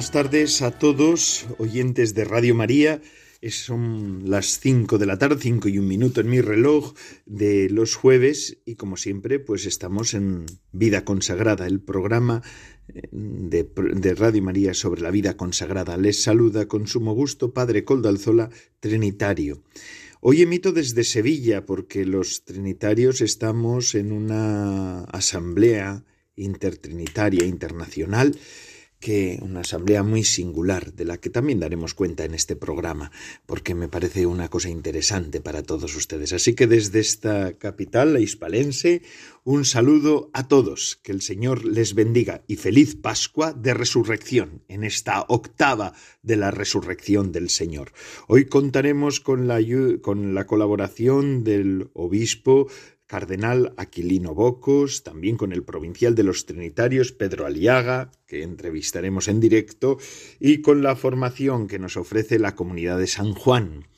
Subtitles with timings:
[0.00, 3.02] Buenas tardes a todos, oyentes de Radio María.
[3.50, 6.94] Son las 5 de la tarde, 5 y un minuto en mi reloj
[7.26, 12.40] de los jueves y como siempre pues estamos en Vida Consagrada, el programa
[12.88, 15.98] eh, de, de Radio María sobre la vida consagrada.
[15.98, 18.48] Les saluda con sumo gusto Padre Coldalzola,
[18.80, 19.62] Trinitario.
[20.22, 28.34] Hoy emito desde Sevilla porque los Trinitarios estamos en una asamblea intertrinitaria internacional
[29.00, 33.10] que una asamblea muy singular, de la que también daremos cuenta en este programa,
[33.46, 36.34] porque me parece una cosa interesante para todos ustedes.
[36.34, 39.02] Así que desde esta capital, la hispalense,
[39.42, 44.84] un saludo a todos, que el Señor les bendiga y feliz Pascua de Resurrección, en
[44.84, 47.92] esta octava de la resurrección del Señor.
[48.28, 49.60] Hoy contaremos con la,
[50.02, 52.68] con la colaboración del obispo
[53.10, 59.40] cardenal Aquilino Bocos, también con el provincial de los Trinitarios Pedro Aliaga, que entrevistaremos en
[59.40, 59.98] directo,
[60.38, 63.88] y con la formación que nos ofrece la comunidad de San Juan.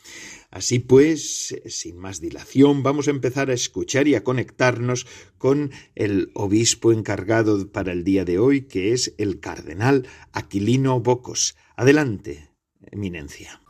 [0.51, 6.31] Así pues, sin más dilación, vamos a empezar a escuchar y a conectarnos con el
[6.33, 11.55] obispo encargado para el día de hoy, que es el cardenal Aquilino Bocos.
[11.77, 12.49] Adelante,
[12.91, 13.61] eminencia.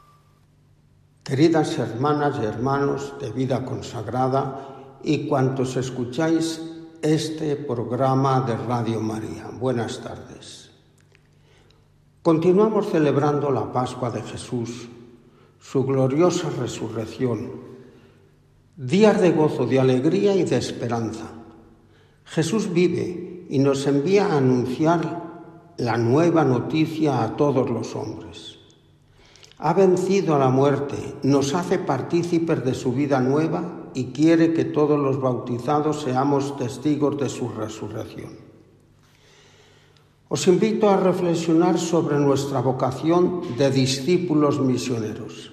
[1.25, 4.72] Queridas hermanas y hermanos de vida consagrada,
[5.05, 6.61] y cuantos escucháis
[7.01, 9.51] este programa de Radio María.
[9.59, 10.71] Buenas tardes.
[12.23, 14.89] Continuamos celebrando la Pascua de Jesús,
[15.59, 17.51] su gloriosa resurrección,
[18.77, 21.33] días de gozo, de alegría y de esperanza.
[22.25, 25.33] Jesús vive y nos envía a anunciar
[25.79, 28.59] la nueva noticia a todos los hombres.
[29.59, 34.65] Ha vencido a la muerte, nos hace partícipes de su vida nueva y quiere que
[34.65, 38.31] todos los bautizados seamos testigos de su resurrección.
[40.29, 45.53] Os invito a reflexionar sobre nuestra vocación de discípulos misioneros.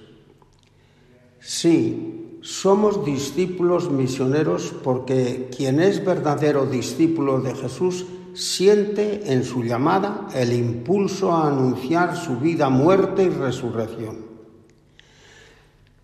[1.42, 10.28] Sí, somos discípulos misioneros porque quien es verdadero discípulo de Jesús siente en su llamada
[10.34, 14.29] el impulso a anunciar su vida, muerte y resurrección.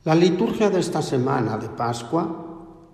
[0.06, 2.28] La liturgia de esta semana de Pascua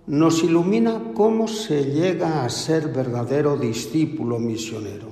[0.06, 5.08] nos ilumina cómo se llega a ser verdadero discípulo misionero.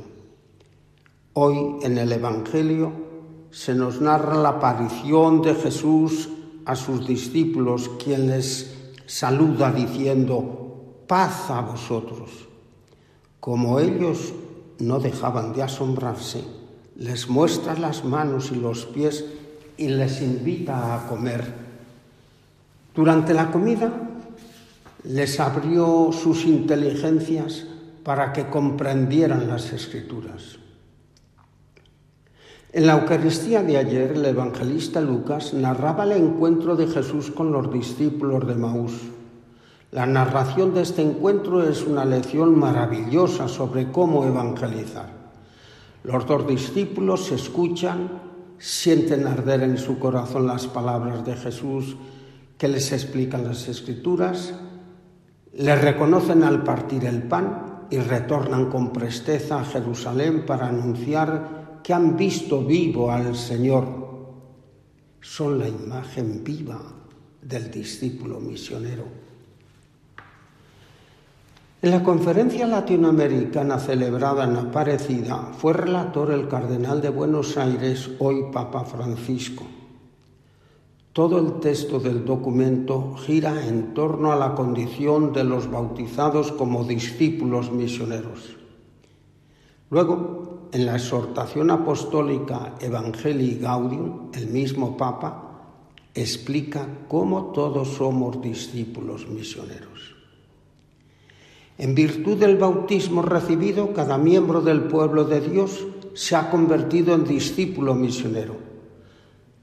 [1.34, 2.90] Hoy en el Evangelio
[3.50, 6.30] se nos narra la aparición de Jesús
[6.64, 12.30] a sus discípulos, quien les saluda diciendo, paz a vosotros.
[13.40, 14.32] Como ellos
[14.78, 16.42] no dejaban de asombrarse,
[16.96, 19.26] les muestra las manos y los pies
[19.76, 21.68] y les invita a comer
[23.00, 23.90] durante la comida
[25.04, 27.64] les abrió sus inteligencias
[28.04, 30.58] para que comprendieran las escrituras.
[32.74, 37.72] En la Eucaristía de ayer, el evangelista Lucas narraba el encuentro de Jesús con los
[37.72, 38.92] discípulos de Maús.
[39.92, 45.08] La narración de este encuentro es una lección maravillosa sobre cómo evangelizar.
[46.04, 48.10] Los dos discípulos escuchan,
[48.58, 51.96] sienten arder en su corazón las palabras de Jesús
[52.60, 54.52] que les explican las escrituras,
[55.54, 61.94] les reconocen al partir el pan y retornan con presteza a Jerusalén para anunciar que
[61.94, 63.86] han visto vivo al Señor.
[65.22, 66.78] Son la imagen viva
[67.40, 69.04] del discípulo misionero.
[71.80, 78.52] En la conferencia latinoamericana celebrada en Aparecida fue relator el cardenal de Buenos Aires, hoy
[78.52, 79.79] Papa Francisco.
[81.12, 86.84] Todo el texto del documento gira en torno a la condición de los bautizados como
[86.84, 88.56] discípulos misioneros.
[89.90, 95.74] Luego, en la exhortación apostólica Evangelii Gaudium, el mismo Papa
[96.14, 100.14] explica cómo todos somos discípulos misioneros.
[101.76, 105.84] En virtud del bautismo recibido, cada miembro del pueblo de Dios
[106.14, 108.69] se ha convertido en discípulo misionero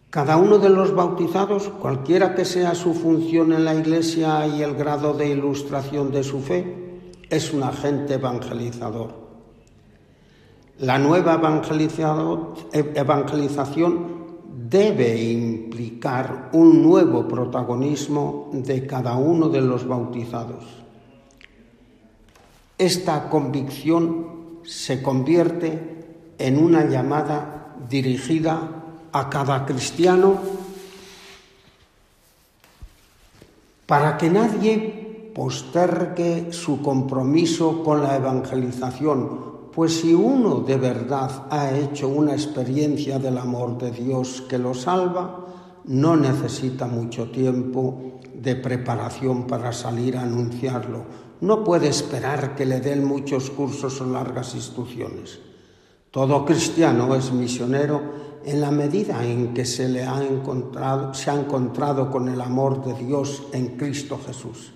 [0.10, 4.76] cada uno de los bautizados, cualquiera que sea su función en la Iglesia y el
[4.76, 9.28] grado de ilustración de su fe, es un agente evangelizador.
[10.80, 11.42] La nueva
[12.94, 14.18] evangelización
[14.70, 20.64] debe implicar un nuevo protagonismo de cada uno de los bautizados.
[22.78, 26.06] Esta convicción se convierte
[26.38, 28.77] en una llamada dirigida
[29.20, 30.38] a cada cristiano
[33.86, 41.72] para que nadie postergue su compromiso con la evangelización, pues si uno de verdad ha
[41.72, 45.46] hecho una experiencia del amor de Dios que lo salva,
[45.86, 51.06] no necesita mucho tiempo de preparación para salir a anunciarlo.
[51.40, 55.40] No puede esperar que le den muchos cursos o largas instrucciones.
[56.12, 61.36] Todo cristiano es misionero en la medida en que se le ha encontrado, se ha
[61.38, 64.72] encontrado con el amor de Dios en Cristo Jesús.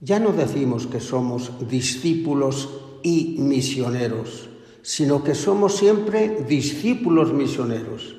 [0.00, 2.70] Ya no decimos que somos discípulos
[3.02, 4.48] y misioneros,
[4.80, 8.16] sino que somos siempre discípulos misioneros.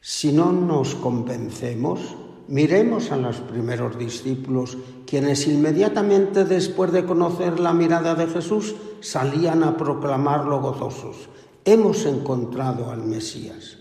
[0.00, 2.00] Si no nos convencemos,
[2.48, 9.62] miremos a los primeros discípulos, quienes inmediatamente después de conocer la mirada de Jesús salían
[9.62, 11.28] a proclamarlo gozosos.
[11.64, 13.78] Hemos encontrado al Mesías.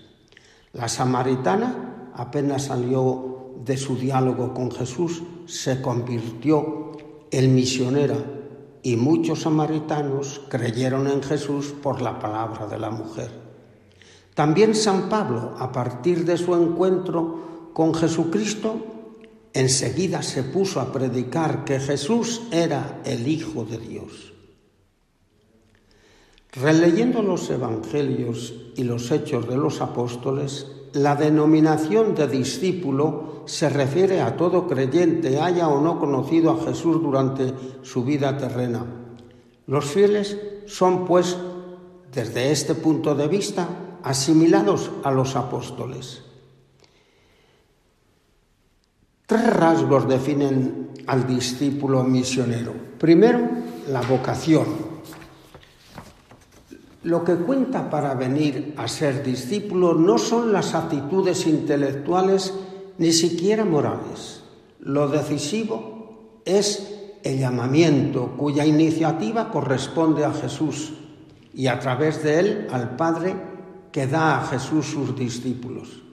[0.73, 6.91] La samaritana apenas salió de su diálogo con Jesús, se convirtió
[7.31, 8.15] en misionera
[8.83, 13.31] y muchos samaritanos creyeron en Jesús por la palabra de la mujer.
[14.33, 18.77] También San Pablo, a partir de su encuentro con Jesucristo,
[19.53, 24.36] enseguida se puso a predicar que Jesús era el Hijo de Dios.
[26.61, 34.21] Releyendo los Evangelios y los Hechos de los Apóstoles, la denominación de discípulo se refiere
[34.21, 38.85] a todo creyente, haya o no conocido a Jesús durante su vida terrena.
[39.67, 41.37] Los fieles son, pues,
[42.11, 43.67] desde este punto de vista,
[44.01, 46.23] asimilados a los apóstoles.
[49.27, 52.73] Tres rasgos definen al discípulo misionero.
[52.97, 53.41] Primero,
[53.89, 54.86] la vocación.
[57.03, 62.53] Lo que cuenta para venir a ser discípulo no son las actitudes intelectuales
[62.97, 64.43] ni siquiera morales.
[64.79, 70.93] Lo decisivo es el llamamiento cuya iniciativa corresponde a Jesús
[71.53, 73.35] y a través de él al Padre
[73.91, 76.03] que da a Jesús sus discípulos.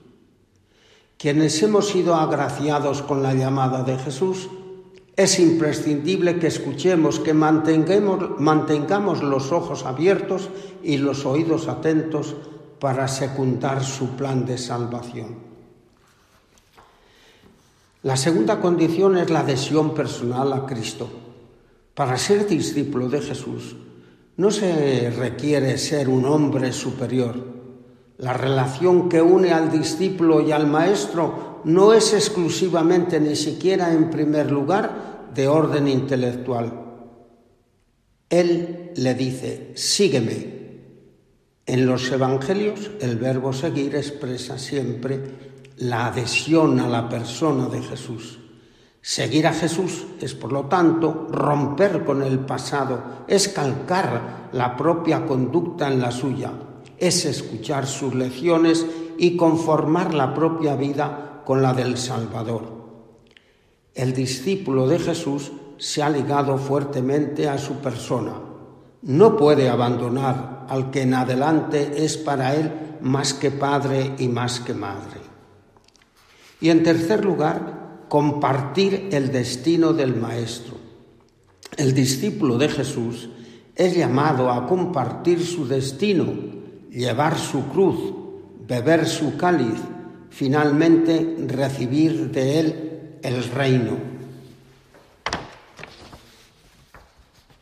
[1.16, 4.48] Quienes hemos sido agraciados con la llamada de Jesús,
[5.16, 10.50] es imprescindible que escuchemos, que mantengamos, los ojos abiertos
[10.82, 12.34] y los oídos atentos
[12.80, 15.36] para secundar su plan de salvación.
[18.02, 21.08] La segunda condición es la adhesión personal a Cristo.
[21.94, 23.76] Para ser discípulo de Jesús
[24.36, 27.53] no se requiere ser un hombre superior.
[28.18, 34.10] La relación que une al discípulo y al maestro no es exclusivamente, ni siquiera en
[34.10, 36.72] primer lugar, de orden intelectual.
[38.30, 40.54] Él le dice, sígueme.
[41.66, 48.38] En los Evangelios el verbo seguir expresa siempre la adhesión a la persona de Jesús.
[49.00, 55.26] Seguir a Jesús es, por lo tanto, romper con el pasado, es calcar la propia
[55.26, 56.52] conducta en la suya,
[56.98, 58.86] es escuchar sus lecciones
[59.18, 62.74] y conformar la propia vida con la del Salvador.
[63.94, 68.34] El discípulo de Jesús se ha ligado fuertemente a su persona.
[69.02, 74.60] No puede abandonar al que en adelante es para él más que padre y más
[74.60, 75.20] que madre.
[76.60, 80.76] Y en tercer lugar, compartir el destino del Maestro.
[81.76, 83.28] El discípulo de Jesús
[83.74, 86.53] es llamado a compartir su destino,
[86.94, 88.14] llevar su cruz,
[88.66, 89.80] beber su cáliz,
[90.30, 93.96] finalmente recibir de Él el reino.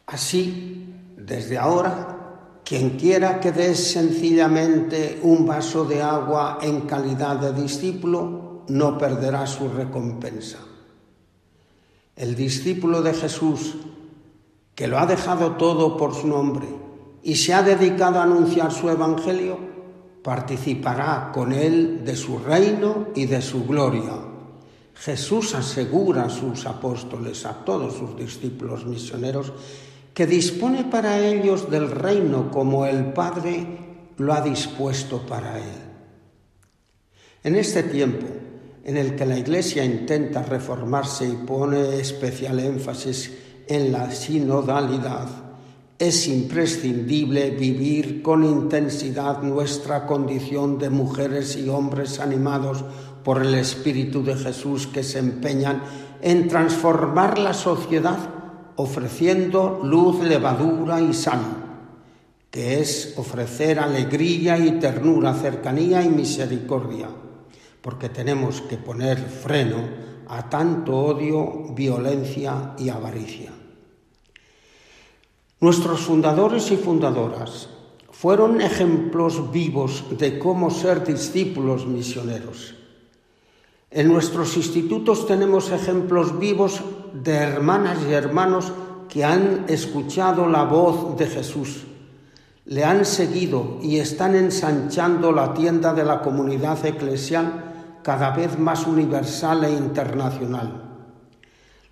[0.07, 0.87] Así,
[1.17, 8.65] desde ahora, quien quiera que dé sencillamente un vaso de agua en calidad de discípulo,
[8.69, 10.59] no perderá su recompensa.
[12.15, 13.77] El discípulo de Jesús,
[14.75, 16.83] que lo ha dejado todo por su nombre
[17.23, 19.59] y se ha dedicado a anunciar su evangelio,
[20.23, 24.13] participará con él de su reino y de su gloria.
[24.95, 29.53] Jesús asegura a sus apóstoles, a todos sus discípulos misioneros,
[30.15, 33.67] que dispone para ellos del reino como el Padre
[34.19, 35.81] lo ha dispuesto para él.
[37.43, 38.27] En este tiempo
[38.85, 43.33] en el que la Iglesia intenta reformarse y pone especial énfasis
[43.67, 45.42] en la sinodalidad.
[46.03, 52.85] Es imprescindible vivir con intensidad nuestra condición de mujeres y hombres animados
[53.23, 55.81] por el Espíritu de Jesús que se empeñan
[56.21, 58.19] en transformar la sociedad
[58.75, 61.41] ofreciendo luz, levadura y sal
[62.51, 67.11] que es ofrecer alegría y ternura, cercanía y misericordia,
[67.81, 69.77] porque tenemos que poner freno
[70.27, 73.62] a tanto odio, violencia y avaricia.
[75.63, 77.71] Nuestros fundadores y fundadoras
[78.11, 82.75] fueron ejemplos vivos de cómo ser discípulos misioneros.
[83.91, 86.83] En nuestros institutos tenemos ejemplos vivos
[87.15, 88.71] de hermanas y hermanos
[89.09, 91.87] que han escuchado la voz de Jesús
[92.65, 98.87] le han seguido y están ensanchando la tienda de la comunidad eclesial cada vez más
[98.87, 100.92] universal e internacional.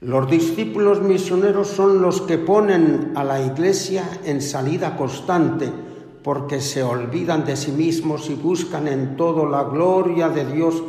[0.01, 5.71] Los discípulos misioneros son los que ponen a la Iglesia en salida constante
[6.23, 10.83] porque se olvidan de sí mismos y buscan en todo la gloria de Dios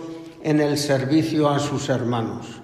[0.43, 2.61] en el servicio a sus hermanos.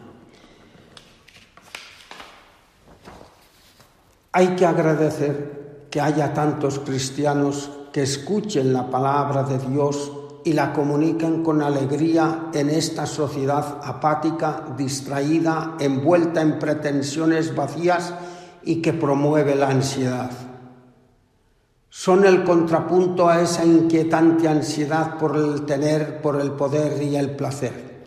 [4.31, 10.11] Hay que agradecer que haya tantos cristianos que escuchen la palabra de Dios
[10.47, 18.13] y la comuniquen con alegría en esta sociedad apática, distraída, envuelta en pretensiones vacías
[18.63, 20.31] y que promueve la ansiedad.
[21.89, 27.31] Son el contrapunto a esa inquietante ansiedad por el tener, por el poder y el
[27.31, 28.05] placer.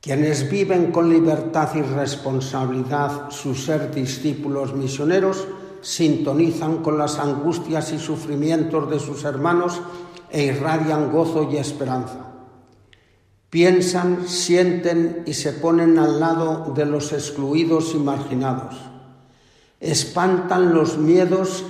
[0.00, 5.44] Quienes viven con libertad y responsabilidad su ser discípulos misioneros,
[5.80, 9.80] sintonizan con las angustias y sufrimientos de sus hermanos
[10.34, 12.26] e irradian gozo y esperanza.
[13.50, 18.74] Piensan, sienten y se ponen al lado de los excluidos y marginados.
[19.78, 21.64] Espantan los miedos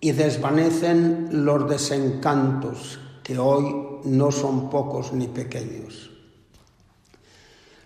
[0.00, 6.10] y desvanecen los desencantos que hoy no son pocos ni pequeños.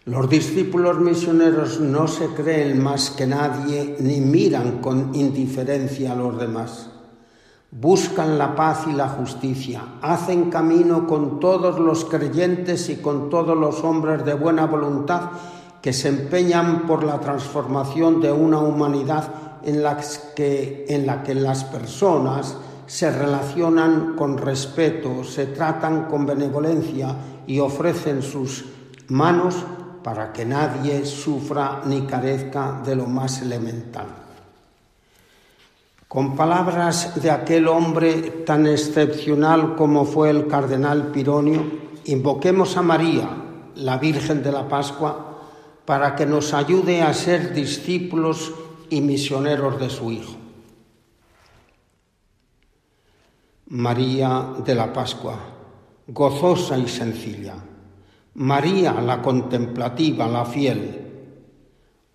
[0.06, 6.38] Los discípulos misioneros no se creen más que nadie ni miran con indiferencia a los
[6.40, 6.95] demás.
[7.78, 13.54] Buscan la paz y la justicia, hacen camino con todos los creyentes y con todos
[13.54, 15.30] los hombres de buena voluntad
[15.82, 19.28] que se empeñan por la transformación de una humanidad
[19.62, 20.00] en la
[20.34, 22.56] que, en la que las personas
[22.86, 27.14] se relacionan con respeto, se tratan con benevolencia
[27.46, 28.64] y ofrecen sus
[29.08, 29.54] manos
[30.02, 34.25] para que nadie sufra ni carezca de lo más elemental.
[36.08, 41.64] Con palabras de aquel hombre tan excepcional como fue el cardenal Pironio,
[42.04, 43.28] invoquemos a María,
[43.74, 45.38] la Virgen de la Pascua,
[45.84, 48.52] para que nos ayude a ser discípulos
[48.88, 50.36] y misioneros de su Hijo.
[53.68, 55.38] María de la Pascua,
[56.06, 57.56] gozosa y sencilla
[58.36, 61.00] María, la contemplativa, la fiel,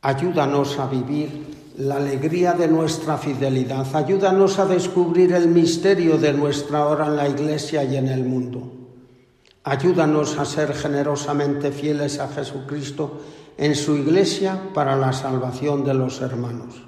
[0.04, 6.86] ayúdanos a vivir la alegría de nuestra fidelidad, ayúdanos a descubrir el misterio de nuestra
[6.86, 8.72] hora en la Iglesia y en el mundo.
[9.64, 13.22] Ayúdanos a ser generosamente fieles a Jesucristo
[13.58, 16.84] en su Iglesia para la salvación de los hermanos.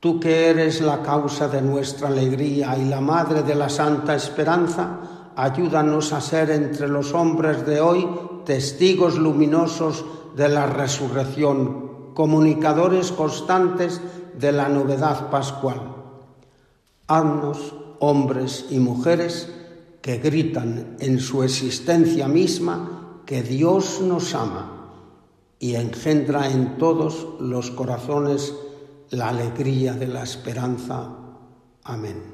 [0.00, 5.32] Tú que eres la causa de nuestra alegría y la madre de la santa esperanza,
[5.34, 8.06] ayúdanos a ser entre los hombres de hoy
[8.44, 10.04] testigos luminosos
[10.36, 14.00] de la resurrección, comunicadores constantes
[14.38, 15.80] de la novedad pascual.
[17.06, 19.52] Haznos hombres y mujeres
[20.00, 24.70] que gritan en su existencia misma que Dios nos ama
[25.58, 28.54] y engendra en todos los corazones
[29.10, 31.08] la alegría de la esperanza.
[31.84, 32.33] Amén.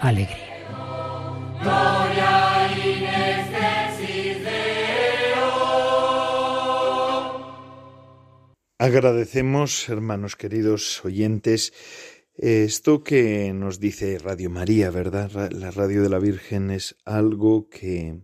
[0.00, 0.56] alegría.
[8.78, 11.72] Agradecemos, hermanos queridos oyentes,
[12.36, 15.50] esto que nos dice Radio María, ¿verdad?
[15.50, 18.20] La radio de la Virgen es algo que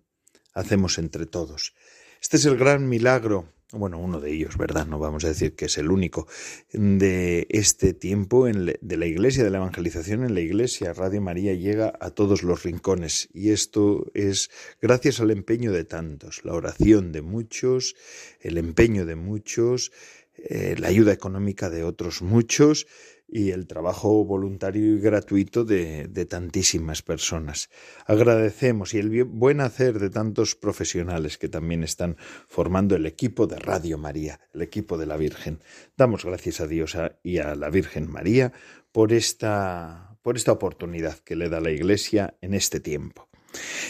[0.55, 1.75] hacemos entre todos.
[2.21, 4.87] Este es el gran milagro, bueno, uno de ellos, ¿verdad?
[4.87, 6.27] No vamos a decir que es el único,
[6.73, 10.93] de este tiempo en de la Iglesia, de la evangelización en la Iglesia.
[10.93, 14.51] Radio María llega a todos los rincones y esto es
[14.81, 17.97] gracias al empeño de tantos, la oración de muchos,
[18.41, 19.93] el empeño de muchos,
[20.37, 22.87] eh, la ayuda económica de otros muchos
[23.33, 27.71] y el trabajo voluntario y gratuito de, de, tantísimas personas.
[28.07, 33.59] Agradecemos y el buen hacer de tantos profesionales que también están formando el equipo de
[33.59, 35.61] Radio María, el equipo de la Virgen.
[35.97, 38.53] Damos gracias a Dios y a la Virgen María
[38.93, 43.32] por esta, por esta oportunidad que le da la Iglesia en este tiempo.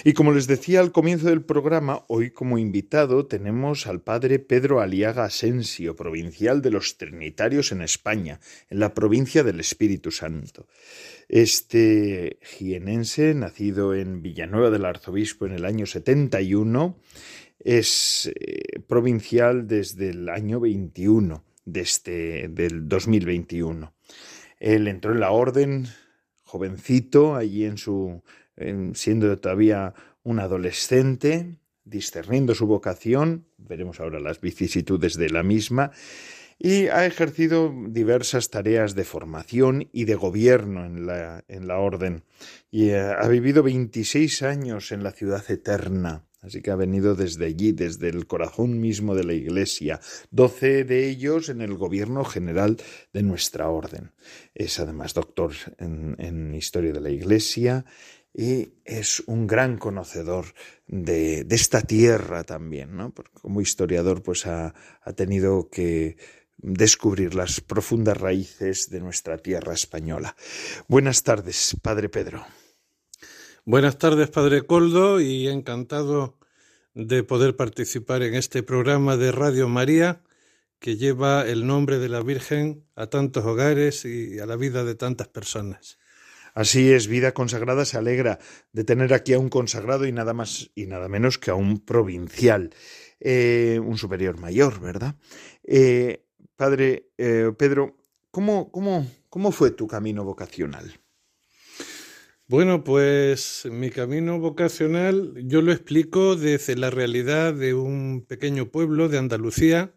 [0.04, 4.80] Y como les decía al comienzo del programa, hoy como invitado tenemos al padre Pedro
[4.80, 10.66] Aliaga Asensio, provincial de los Trinitarios en España, en la provincia del Espíritu Santo.
[11.28, 16.98] Este jienense, nacido en Villanueva del Arzobispo en el año 71,
[17.60, 23.94] es eh, provincial desde el año 21, desde del 2021.
[24.58, 25.88] Él entró en la orden
[26.44, 28.22] jovencito, allí en su
[28.94, 35.90] siendo todavía un adolescente, discerniendo su vocación, veremos ahora las vicisitudes de la misma,
[36.58, 42.24] y ha ejercido diversas tareas de formación y de gobierno en la, en la orden,
[42.70, 47.46] y eh, ha vivido 26 años en la ciudad eterna, Así que ha venido desde
[47.46, 50.00] allí, desde el corazón mismo de la Iglesia,
[50.32, 52.78] doce de ellos en el gobierno general
[53.12, 54.10] de nuestra orden.
[54.52, 57.84] Es además doctor en, en Historia de la Iglesia
[58.34, 60.46] y es un gran conocedor
[60.86, 63.12] de, esta tierra también, ¿no?
[63.12, 66.16] Porque como historiador pues ha, ha tenido que
[66.56, 70.36] descubrir las profundas raíces de nuestra tierra española.
[70.88, 72.44] Buenas tardes, Padre Pedro.
[73.64, 76.38] Buenas tardes, Padre Coldo, y encantado
[76.94, 80.22] de poder participar en este programa de Radio María
[80.78, 84.96] que lleva el nombre de la Virgen a tantos hogares y a la vida de
[84.96, 85.98] tantas personas.
[86.54, 88.38] Así es, vida consagrada se alegra
[88.72, 91.80] de tener aquí a un consagrado y nada más y nada menos que a un
[91.80, 92.74] provincial,
[93.20, 95.16] eh, un superior mayor, ¿verdad?
[95.64, 97.96] Eh, padre eh, Pedro,
[98.30, 101.00] ¿cómo, cómo, ¿cómo fue tu camino vocacional?
[102.48, 109.08] Bueno, pues mi camino vocacional yo lo explico desde la realidad de un pequeño pueblo
[109.08, 109.94] de Andalucía,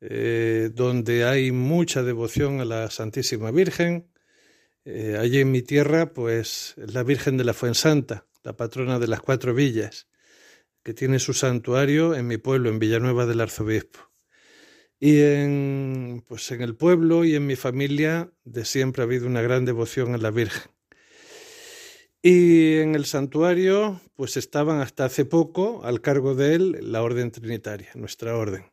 [0.00, 4.09] donde hay mucha devoción a la Santísima Virgen,
[4.84, 9.20] eh, allí en mi tierra, pues la Virgen de la Fuensanta, la patrona de las
[9.20, 10.08] cuatro villas,
[10.82, 14.10] que tiene su santuario en mi pueblo, en Villanueva del Arzobispo.
[14.98, 19.42] Y en, pues en el pueblo y en mi familia de siempre ha habido una
[19.42, 20.70] gran devoción a la Virgen.
[22.22, 27.30] Y en el santuario, pues estaban hasta hace poco al cargo de él la Orden
[27.30, 28.70] Trinitaria, nuestra orden.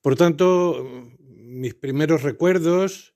[0.00, 3.09] Por tanto, mis primeros recuerdos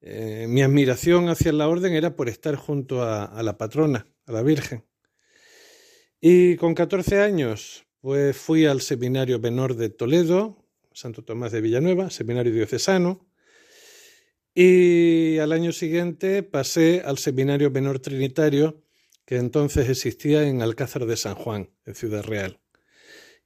[0.00, 4.42] eh, mi admiración hacia la orden era por estar junto a, la patrona, a la
[4.42, 4.84] Virgen.
[6.20, 12.10] Y con 14 años, pues fui al seminario menor de Toledo, Santo Tomás de Villanueva,
[12.10, 13.28] seminario diocesano,
[14.54, 18.82] y al año siguiente pasé al seminario menor trinitario,
[19.24, 22.60] que entonces existía en Alcázar de San Juan, en Ciudad Real.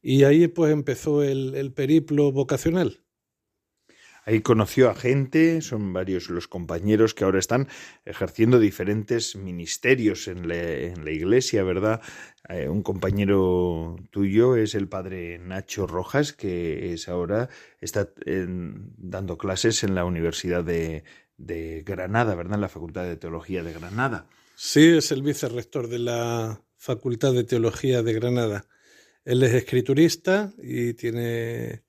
[0.00, 3.02] Y ahí pues empezó el periplo vocacional.
[4.24, 7.68] Ahí conoció a gente, son varios los compañeros que ahora están
[8.04, 12.00] ejerciendo diferentes ministerios en la, iglesia, ¿verdad?
[12.48, 17.48] Eh, un compañero tuyo es el padre Nacho Rojas, que es ahora
[17.80, 21.02] está dando clases en la Universidad de,
[21.36, 22.54] de Granada, ¿verdad?
[22.54, 24.26] En la Facultad de Teología de Granada.
[24.54, 28.66] Sí, es el vicerrector de la Facultad de Teología de Granada.
[29.24, 31.82] Él es escriturista y tiene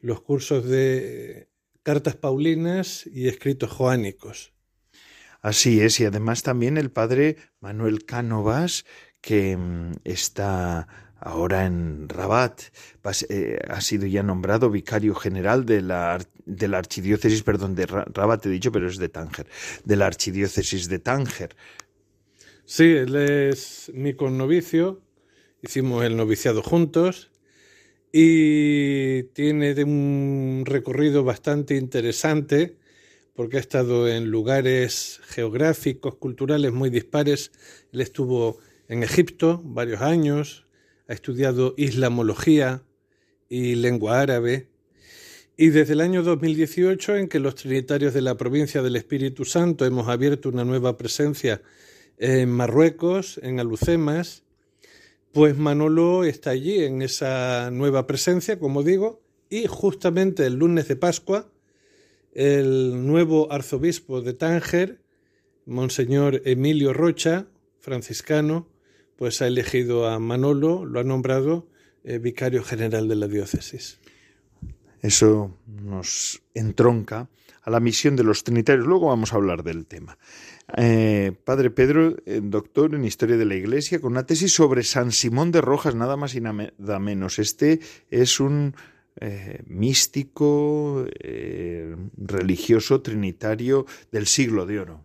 [0.00, 1.51] los cursos de
[1.82, 4.52] cartas paulinas y escritos joánicos.
[5.40, 8.84] Así es, y además también el padre Manuel Cánovas,
[9.20, 10.86] que mm, está
[11.18, 12.62] ahora en Rabat,
[13.28, 18.46] eh, ha sido ya nombrado vicario general de la, de la archidiócesis, perdón, de Rabat
[18.46, 19.46] he dicho, pero es de Tánger,
[19.84, 21.56] de la archidiócesis de Tánger.
[22.64, 25.02] Sí, él es mi connovicio
[25.62, 27.30] hicimos el noviciado juntos
[28.12, 32.76] y tiene un recorrido bastante interesante
[33.34, 37.50] porque ha estado en lugares geográficos, culturales muy dispares.
[37.92, 40.66] Él estuvo en Egipto varios años,
[41.08, 42.82] ha estudiado islamología
[43.48, 44.68] y lengua árabe.
[45.56, 49.86] Y desde el año 2018, en que los trinitarios de la provincia del Espíritu Santo
[49.86, 51.62] hemos abierto una nueva presencia
[52.18, 54.44] en Marruecos, en Alucemas,
[55.32, 60.96] pues Manolo está allí en esa nueva presencia, como digo, y justamente el lunes de
[60.96, 61.50] Pascua,
[62.32, 65.02] el nuevo arzobispo de Tánger,
[65.66, 67.46] Monseñor Emilio Rocha,
[67.80, 68.68] franciscano,
[69.16, 71.68] pues ha elegido a Manolo, lo ha nombrado
[72.04, 73.98] eh, vicario general de la diócesis.
[75.02, 77.28] Eso nos entronca
[77.62, 78.86] a la misión de los trinitarios.
[78.86, 80.18] Luego vamos a hablar del tema.
[80.76, 85.12] Eh, padre Pedro, eh, doctor en Historia de la Iglesia, con una tesis sobre San
[85.12, 87.38] Simón de Rojas, nada más y nada menos.
[87.38, 88.74] Este es un
[89.20, 91.04] eh, místico,
[92.16, 95.04] religioso, trinitario del siglo de oro.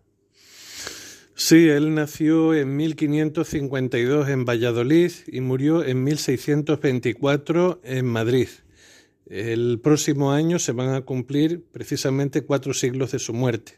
[1.34, 8.48] Sí, él nació en 1552 en Valladolid y murió en 1624 en Madrid.
[9.26, 13.74] El próximo año se van a cumplir precisamente cuatro siglos de su muerte.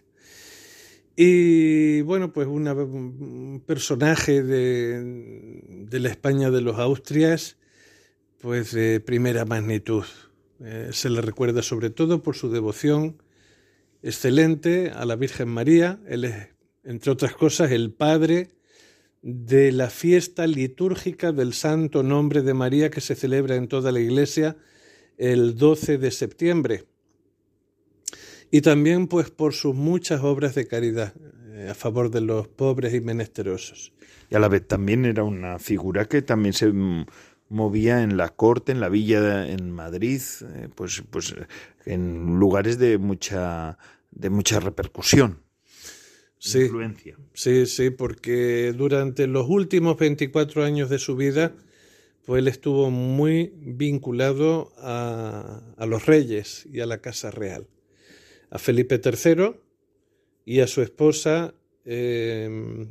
[1.16, 7.56] Y bueno, pues un personaje de, la España de los Austrias,
[8.40, 10.04] pues de primera magnitud.
[10.62, 13.22] Eh, se le recuerda sobre todo por su devoción
[14.02, 16.00] excelente a la Virgen María.
[16.06, 16.48] Él es,
[16.84, 18.50] entre otras cosas, el padre
[19.22, 24.00] de la fiesta litúrgica del Santo Nombre de María que se celebra en toda la
[24.00, 24.56] Iglesia
[25.18, 26.89] el 12 de septiembre
[28.50, 31.14] y también pues por sus muchas obras de caridad
[31.52, 33.92] eh, a favor de los pobres y menesterosos.
[34.28, 36.72] Y a la vez también era una figura que también se
[37.48, 41.34] movía en la corte, en la villa en Madrid, eh, pues, pues
[41.84, 43.78] en lugares de mucha,
[44.10, 45.42] de mucha repercusión.
[46.38, 47.18] Sí, influencia.
[47.34, 51.54] sí, sí, porque durante los últimos 24 años de su vida,
[52.24, 57.66] pues él estuvo muy vinculado a, a los reyes y a la casa real
[58.50, 59.56] a Felipe III
[60.44, 62.88] y a su esposa em,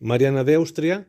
[0.00, 1.08] Mariana de Austria.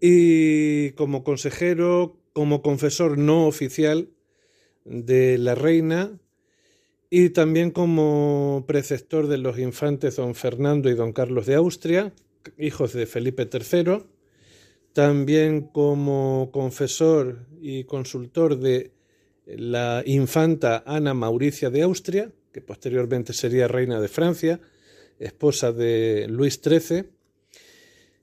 [0.00, 4.10] Y como consejero, como confesor no oficial
[4.84, 6.20] de la reina
[7.08, 12.12] y también como preceptor de los infantes don Fernando y don Carlos de Austria,
[12.58, 14.04] hijos de Felipe III,
[14.92, 18.93] también como confesor y consultor de
[19.46, 24.60] la infanta Ana Mauricia de Austria, que posteriormente sería reina de Francia,
[25.18, 27.10] esposa de Luis XIII,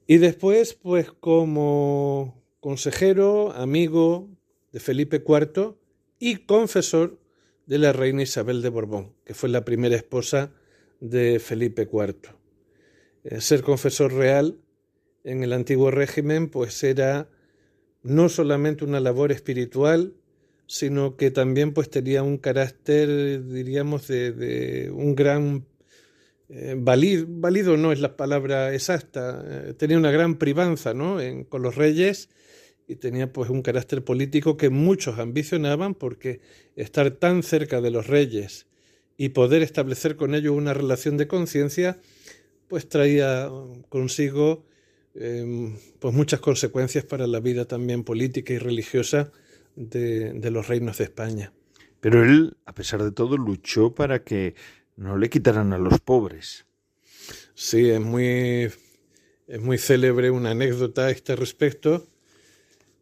[0.07, 4.29] y después, pues como consejero, amigo
[4.71, 5.75] de Felipe IV
[6.19, 7.19] y confesor
[7.65, 10.53] de la reina Isabel de Borbón, que fue la primera esposa
[10.99, 12.35] de Felipe IV.
[13.23, 14.59] Eh, ser confesor real
[15.23, 17.29] en el antiguo régimen, pues era
[18.03, 20.15] no solamente una labor espiritual,
[20.71, 25.65] sino que también pues tenía un carácter, diríamos, de, un gran
[26.47, 31.17] eh, válido, no es la palabra exacta, eh, tenía una gran privanza ¿no?
[31.49, 32.29] con los reyes
[32.87, 36.39] y tenía pues un carácter político que muchos ambicionaban porque
[36.77, 38.65] estar tan cerca de los reyes
[39.17, 41.99] y poder establecer con ellos una relación de conciencia
[42.69, 43.49] pues traía
[43.89, 44.65] consigo
[45.15, 49.33] em, pues muchas consecuencias para la vida también política y religiosa
[49.75, 51.53] de, los reinos de España.
[51.99, 54.55] Pero él, a pesar de todo, luchó para que
[54.95, 56.65] no le quitaran a los pobres.
[57.53, 58.71] Sí, es muy,
[59.47, 62.07] es muy célebre una anécdota a este respecto,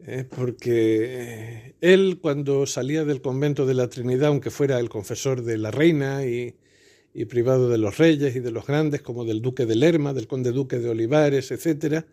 [0.06, 5.58] eh, porque él cuando salía del convento de la Trinidad, aunque fuera el confesor de
[5.58, 6.56] la reina y,
[7.14, 10.28] y privado de los reyes y de los grandes, como del duque de Lerma, del
[10.28, 12.06] conde duque de Olivares, etcétera,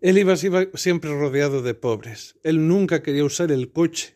[0.00, 2.36] él iba siempre rodeado de pobres.
[2.42, 4.14] Él nunca quería usar el coche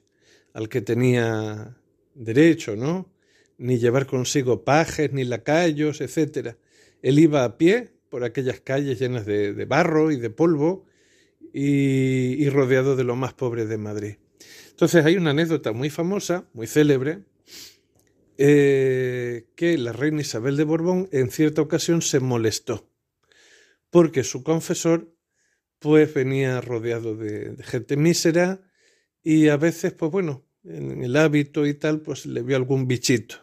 [0.53, 1.77] al que tenía
[2.15, 3.13] derecho, ¿no?
[3.59, 6.57] Ni llevar consigo pajes, ni lacayos, etc.
[7.03, 10.87] Él iba a pie por aquellas calles llenas de, barro y de polvo
[11.53, 14.17] y, rodeado de lo más pobre de Madrid.
[14.71, 17.21] Entonces hay una anécdota muy famosa, muy célebre,
[18.39, 22.89] eh, que la reina Isabel de Borbón en cierta ocasión se molestó
[23.95, 25.14] porque su confesor
[25.85, 28.63] pues venía rodeado de, gente mísera
[29.23, 33.37] y a veces, pues bueno, en el hábito y tal, pues le vio algún bichito,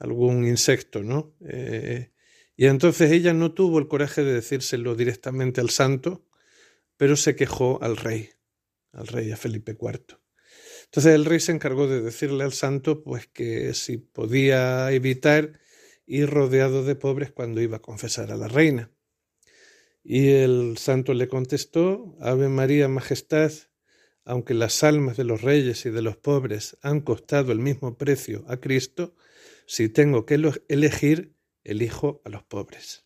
[0.00, 1.36] algún insecto, ¿no?
[1.48, 2.10] Eh,
[2.56, 6.26] y entonces ella no tuvo el coraje de decírselo directamente al santo,
[6.96, 8.30] pero se quejó al rey,
[8.90, 10.18] al rey a Felipe IV.
[10.86, 15.60] Entonces el rey se encargó de decirle al santo pues que si podía evitar
[16.06, 18.90] ir rodeado de pobres cuando iba a confesar a la reina.
[20.08, 23.50] Y el santo le contestó, Ave María Majestad,
[24.24, 28.44] aunque las almas de los reyes y de los pobres han costado el mismo precio
[28.46, 29.16] a Cristo,
[29.66, 33.04] si tengo que elegir, elijo a los pobres.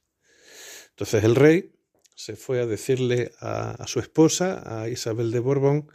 [0.91, 1.73] Entonces el rey
[2.15, 5.91] se fue a decirle a, su esposa, a Isabel de Borbón,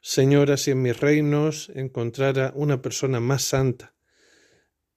[0.00, 3.94] Señora, si en mis reinos encontrara una persona más santa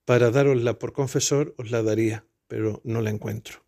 [0.04, 3.65] para darosla por confesor, os la daría, pero no la encuentro.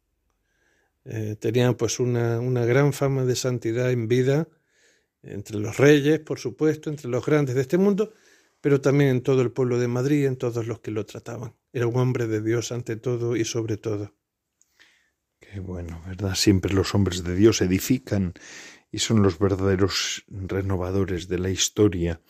[1.10, 4.46] Eh, tenían pues una, una gran fama de santidad en vida,
[5.22, 8.12] entre los reyes, por supuesto, entre los grandes de este mundo,
[8.60, 11.54] pero también en todo el pueblo de Madrid, en todos los que lo trataban.
[11.72, 14.14] Era un hombre de Dios ante todo y sobre todo.
[15.40, 16.34] Qué bueno, ¿verdad?
[16.34, 18.34] Siempre los hombres de Dios edifican
[18.90, 22.20] y son los verdaderos renovadores de la historia,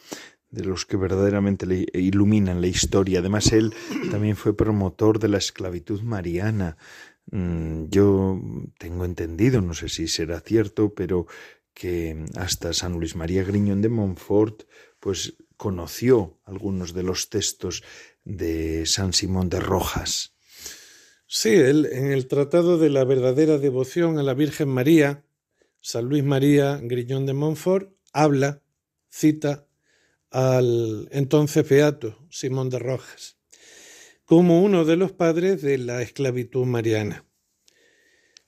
[0.50, 3.18] de los que verdaderamente le iluminan la historia.
[3.18, 3.74] Además, él
[4.10, 6.76] también fue promotor de la esclavitud mariana.
[7.30, 8.40] Mm, yo
[8.78, 11.26] tengo entendido, no sé si será cierto, pero
[11.74, 14.64] que hasta San Luis María Griñón de Montfort,
[14.98, 17.82] pues conoció algunos de los textos
[18.24, 20.34] de San Simón de Rojas.
[21.26, 25.24] Sí, él en el Tratado de la verdadera devoción a la Virgen María,
[25.80, 28.62] San Luis María Griñón de Montfort habla,
[29.10, 29.66] cita
[30.30, 33.37] al entonces beato Simón de Rojas
[34.28, 37.24] como uno de los padres de la esclavitud mariana.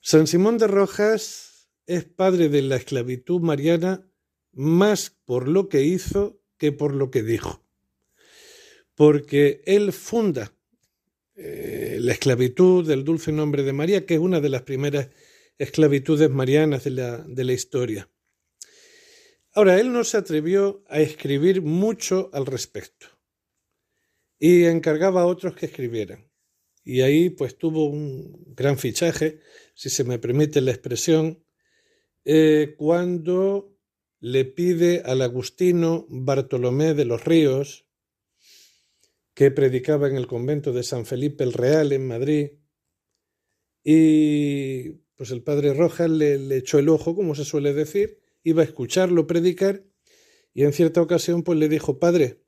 [0.02, 4.06] San Simón de Rojas es padre de la esclavitud mariana
[4.52, 7.64] más por lo que hizo que por lo que dijo,
[8.94, 10.52] porque él funda
[11.34, 15.08] eh, la esclavitud del dulce nombre de María, que es una de las primeras
[15.56, 18.10] esclavitudes marianas de la, de la historia.
[19.54, 23.19] Ahora, él no se atrevió a escribir mucho al respecto
[24.40, 26.28] y encargaba a otros que escribieran.
[26.82, 29.38] Y ahí pues tuvo un gran fichaje,
[29.74, 31.44] si se me permite la expresión,
[32.24, 33.76] eh, cuando
[34.18, 37.86] le pide al agustino Bartolomé de los Ríos,
[39.34, 42.50] que predicaba en el convento de San Felipe el Real en Madrid,
[43.84, 48.64] y pues el padre Rojas le, echó el ojo, como se suele decir, iba a
[48.64, 49.84] escucharlo predicar
[50.54, 52.39] y en cierta ocasión pues le dijo, padre,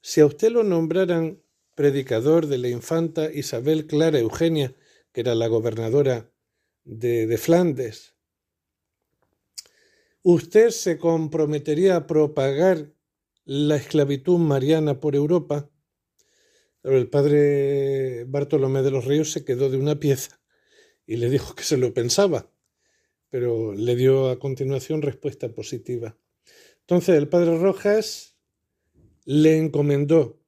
[0.00, 1.42] si a usted lo nombraran
[1.74, 4.74] predicador de la infanta Isabel Clara Eugenia,
[5.12, 6.30] que era la gobernadora
[6.84, 8.14] de, de Flandes,
[10.22, 12.92] ¿usted se comprometería a propagar
[13.44, 15.70] la esclavitud mariana por Europa?
[16.82, 20.40] El padre Bartolomé de los Ríos se quedó de una pieza
[21.06, 22.50] y le dijo que se lo pensaba,
[23.28, 26.16] pero le dio a continuación respuesta positiva.
[26.80, 28.29] Entonces el padre Rojas
[29.24, 30.40] le encomendó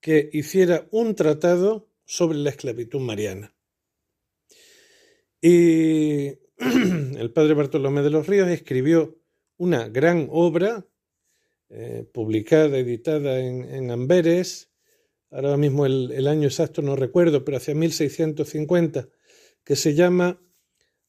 [0.00, 3.54] que hiciera un tratado sobre la esclavitud mariana.
[5.40, 9.18] Y el padre Bartolomé de los Ríos escribió
[9.56, 10.86] una gran obra,
[11.68, 14.70] eh, publicada, editada en, Amberes,
[15.30, 19.08] ahora mismo el, el, año exacto no recuerdo, pero hacia 1650,
[19.64, 20.42] que se llama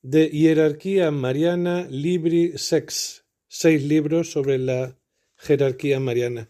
[0.02, 4.98] De Hierarquía Mariana Libri Sex, seis libros sobre la
[5.38, 6.48] jerarquía mariana,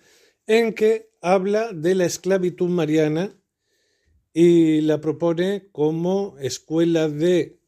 [0.51, 3.33] en que habla de la esclavitud mariana
[4.33, 7.61] y la propone como escuela de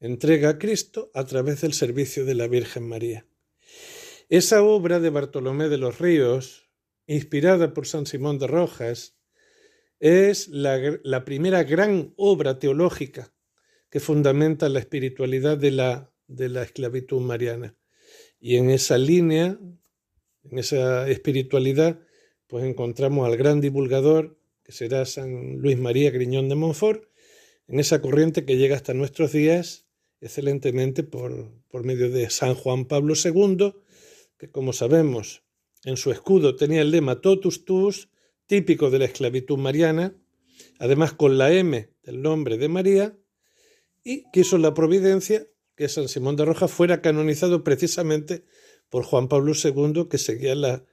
[0.00, 3.26] entrega a Cristo a través del servicio de la Virgen María.
[4.28, 6.68] Esa obra de Bartolomé de los Ríos,
[7.06, 9.16] inspirada por San Simón de Rojas,
[9.98, 13.32] es la, primera gran obra teológica
[13.88, 17.78] que fundamenta la espiritualidad de la, de la esclavitud mariana.
[18.38, 19.58] Y en esa línea,
[20.44, 21.98] en esa espiritualidad,
[22.50, 27.04] pues encontramos al gran divulgador, que será San Luis María Griñón de Montfort,
[27.68, 29.86] en esa corriente que llega hasta nuestros días
[30.20, 33.72] excelentemente por, por medio de San Juan Pablo II,
[34.36, 35.44] que como sabemos,
[35.84, 38.10] en su escudo tenía el lema totus tuus,
[38.46, 40.20] típico de la esclavitud mariana,
[40.80, 43.16] además con la M del nombre de María,
[44.02, 48.44] y quiso la providencia que San Simón de Rojas fuera canonizado precisamente
[48.88, 50.84] por Juan Pablo II, que seguía la,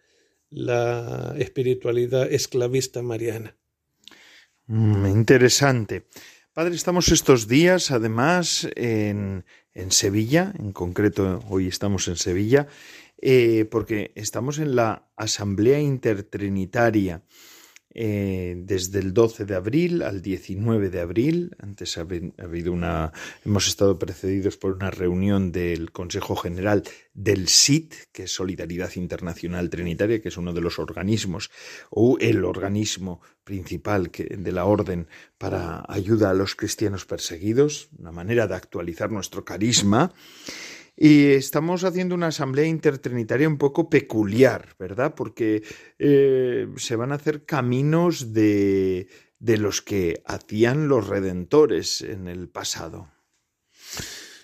[0.50, 3.56] la espiritualidad esclavista mariana.
[4.68, 6.08] Mm, interesante.
[6.54, 12.68] Padre, estamos estos días, además, en, en Sevilla, en concreto hoy estamos en Sevilla,
[13.22, 17.22] eh, porque estamos en la Asamblea Intertrinitaria
[18.00, 21.56] eh, desde el 12 de abril al 19 de abril.
[21.58, 23.12] Antes ha, habido una,
[23.44, 26.84] hemos estado precedidos por una reunión del Consejo General
[27.16, 31.50] del SIT, que es Solidaridad Internacional Trinitaria, que es uno de los organismos
[31.90, 35.08] o el organismo principal de la orden
[35.40, 40.14] para ayuda a los cristianos perseguidos, una manera de actualizar nuestro carisma.
[41.00, 45.14] Y estamos haciendo una asamblea intertrinitaria un poco peculiar, ¿verdad?
[45.14, 45.62] Porque
[46.00, 49.08] eh, se van a hacer caminos de,
[49.38, 53.12] de los que hacían los redentores en el pasado.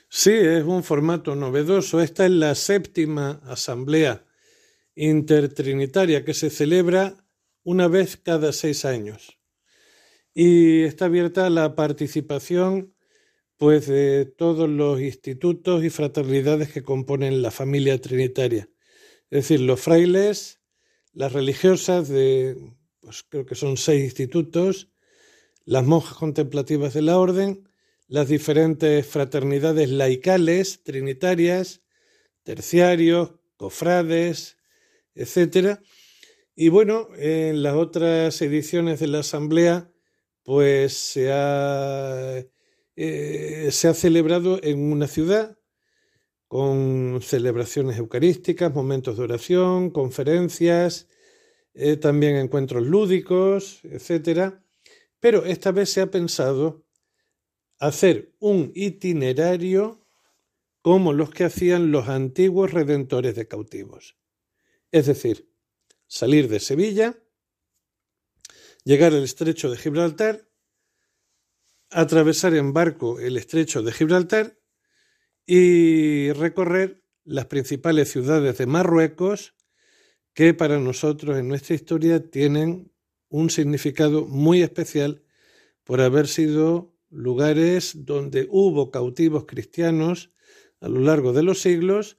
[0.10, 2.00] Sí, es un formato novedoso.
[2.00, 4.24] Esta es la séptima asamblea
[4.94, 7.26] intertrinitaria que se celebra
[7.63, 9.39] una vez cada seis años.
[10.36, 12.92] Y está abierta la participación
[13.58, 18.70] pues de todos los institutos y fraternidades que componen la familia trinitaria.
[19.30, 20.62] Es decir, los frailes,
[21.13, 22.58] las religiosas de,
[23.00, 24.92] pues creo que son seis institutos,
[25.66, 27.70] las monjas contemplativas de la orden,
[28.08, 31.82] las diferentes fraternidades laicales, trinitarias,
[32.44, 34.58] terciarios, cofrades,
[35.16, 35.80] etc.
[36.56, 39.89] Y bueno, en las otras ediciones de la Asamblea,
[40.44, 42.44] pues se ha
[42.95, 45.58] eh, se ha celebrado en una ciudad
[46.47, 51.08] con celebraciones eucarísticas, momentos de oración, conferencias,
[51.73, 54.53] eh, también encuentros lúdicos, etc.
[55.19, 56.86] Pero esta vez se ha pensado
[57.79, 60.06] hacer un itinerario
[60.84, 64.17] como los que hacían los antiguos redentores de cautivos.
[64.91, 65.49] Es decir,
[66.06, 67.17] salir de Sevilla,
[68.84, 70.47] llegar al estrecho de Gibraltar,
[71.93, 74.60] atravesar en barco el estrecho de Gibraltar
[75.45, 79.56] y recorrer las principales ciudades de Marruecos
[80.34, 82.91] que para nosotros en nuestra historia tienen
[83.29, 85.23] un significado muy especial
[85.84, 90.32] por haber sido lugares donde hubo cautivos cristianos
[90.82, 92.17] a lo largo de los siglos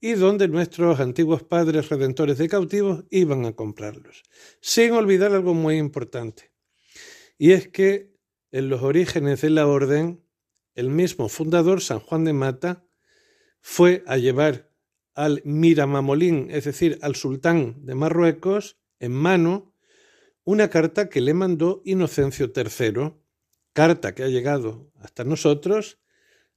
[0.00, 4.22] y donde nuestros antiguos padres redentores de cautivos iban a comprarlos.
[4.60, 6.52] Sin olvidar algo muy importante,
[7.38, 8.15] y es que
[8.56, 10.24] en los orígenes de la orden,
[10.74, 12.86] el mismo fundador, San Juan de Mata,
[13.60, 14.72] fue a llevar
[15.14, 19.74] al Miramamolín, es decir, al sultán de Marruecos, en mano,
[20.42, 23.12] una carta que le mandó Inocencio III,
[23.74, 25.98] carta que ha llegado hasta nosotros,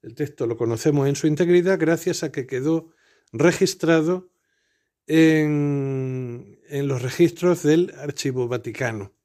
[0.01, 2.93] el texto lo conocemos en su integridad gracias a que quedó
[3.33, 4.31] registrado
[5.05, 9.18] en, en los registros del Archivo Vaticano.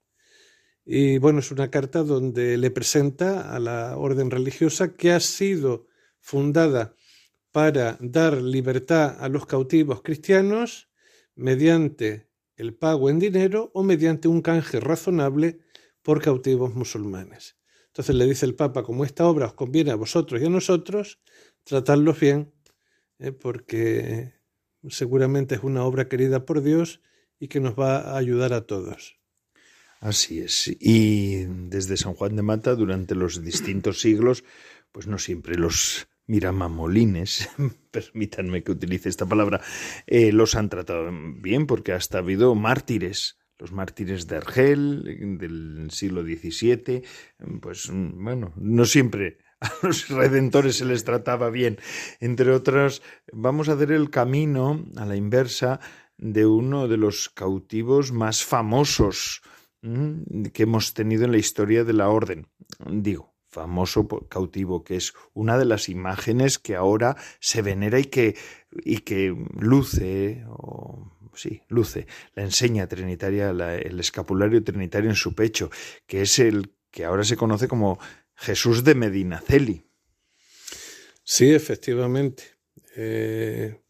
[0.85, 5.87] Y bueno, es una carta donde le presenta a la orden religiosa que ha sido
[6.21, 6.95] fundada
[7.53, 10.91] para dar libertad a los cautivos cristianos
[11.35, 15.61] mediante el pago en dinero o mediante un canje razonable
[16.03, 17.57] por cautivos musulmanes.
[17.87, 21.21] Entonces le dice el Papa, como esta obra os conviene a vosotros y a nosotros,
[21.63, 22.53] tratadlos bien,
[23.19, 24.35] eh, porque
[24.89, 27.01] seguramente es una obra querida por Dios
[27.39, 29.24] y que nos va a ayudar a todos.
[30.05, 30.71] Así es.
[30.81, 34.45] Y desde San Juan de Mata, durante los distintos siglos,
[34.93, 37.49] pues no siempre los miramamolines,
[37.91, 39.63] permítanme que utilice esta palabra,
[40.07, 45.89] eh, los han tratado bien, porque hasta ha habido mártires, los mártires de Argel del
[45.91, 47.03] siglo XVII,
[47.63, 51.79] pues bueno, no siempre a los redentores se les trataba bien.
[52.21, 53.01] Entre otras,
[53.33, 55.81] vamos a hacer el camino a la inversa
[56.19, 59.41] de uno de los cautivos más famosos
[60.53, 62.47] que hemos tenido en la historia de la orden.
[62.91, 68.37] Digo, famoso cautivo, que es una de las imágenes que ahora se venera y que,
[68.73, 70.45] y que luce,
[71.35, 75.71] sí, luce, la enseña trinitaria, el escapulario trinitario en su pecho,
[76.07, 77.99] que es el que ahora se conoce como
[78.35, 79.85] Jesús de Medinaceli.
[81.23, 82.45] Sí, efectivamente.
[82.97, 83.81] Eh,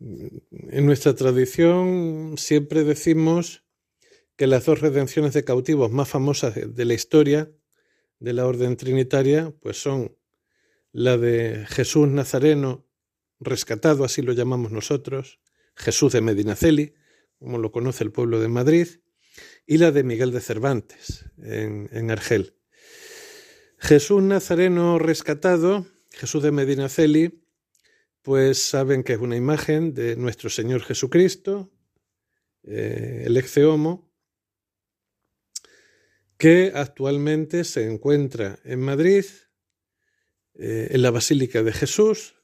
[0.00, 3.63] en nuestra tradición siempre decimos
[4.36, 7.50] que las dos redenciones de cautivos más famosas de la historia
[8.18, 10.16] de la orden trinitaria, pues son
[10.92, 12.86] la de Jesús Nazareno
[13.40, 15.40] rescatado, así lo llamamos nosotros,
[15.74, 16.94] Jesús de Medinaceli,
[17.38, 18.88] como lo conoce el pueblo de Madrid,
[19.66, 22.56] y la de Miguel de Cervantes, en, Argel.
[23.78, 27.44] Jesús Nazareno rescatado, Jesús de Medinaceli,
[28.22, 31.70] pues saben que es una imagen de nuestro Señor Jesucristo,
[32.62, 34.13] eh, el ex homo,
[36.38, 39.24] que actualmente se encuentra en Madrid,
[40.54, 42.34] eh, en la Basílica de Jesús,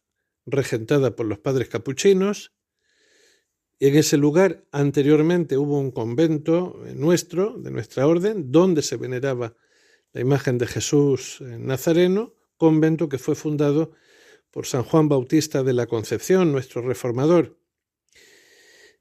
[0.46, 2.52] regentada por los padres capuchinos,
[3.82, 9.56] Y en ese lugar anteriormente hubo un convento nuestro, de nuestra orden, donde se veneraba
[10.12, 13.92] la imagen de Jesús Nazareno, convento que fue fundado
[14.50, 17.58] por San Juan Bautista de la Concepción, nuestro reformador.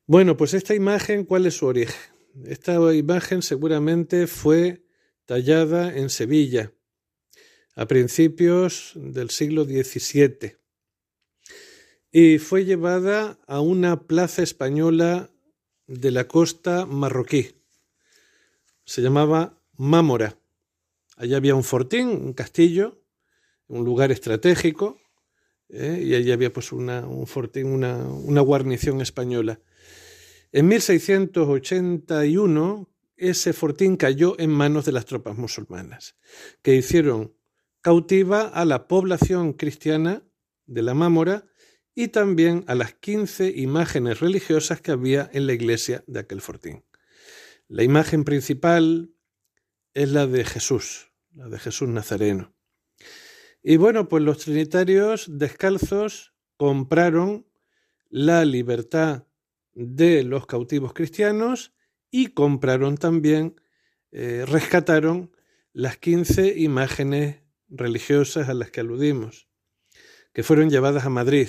[0.05, 2.18] Bueno, pues esta imagen, ¿cuál es su origen?
[2.45, 4.85] Esta imagen seguramente fue
[5.25, 6.71] tallada en Sevilla
[7.75, 10.57] a principios del siglo XVII
[12.11, 15.29] y fue llevada a una plaza española
[15.87, 17.51] de la costa marroquí.
[18.85, 20.37] Se llamaba Mámora.
[21.17, 23.03] Allí había un fortín, un castillo,
[23.67, 24.99] un lugar estratégico,
[25.69, 26.01] ¿eh?
[26.03, 29.59] y allí había pues una, un fortín, una, una guarnición española.
[30.51, 36.15] En 1681 ese fortín cayó en manos de las tropas musulmanas,
[36.61, 37.35] que hicieron
[37.81, 40.23] cautiva a la población cristiana
[40.65, 41.45] de la Mámora
[41.93, 46.85] y también a las 15 imágenes religiosas que había en la iglesia de aquel fortín.
[47.67, 49.13] La imagen principal
[49.93, 52.55] es la de Jesús, la de Jesús Nazareno.
[53.61, 57.45] Y bueno, pues los trinitarios descalzos compraron
[58.09, 59.28] la libertad
[59.79, 61.73] de los cautivos cristianos
[62.11, 63.59] y compraron también,
[64.11, 65.31] eh, rescataron
[65.71, 69.47] las 15 imágenes religiosas a las que aludimos,
[70.33, 71.47] que fueron llevadas a Madrid.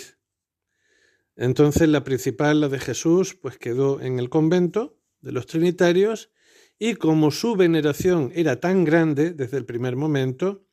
[1.34, 6.30] Entonces la principal, la de Jesús, pues quedó en el convento de los Trinitarios
[6.78, 10.66] y como su veneración era tan grande desde el primer momento,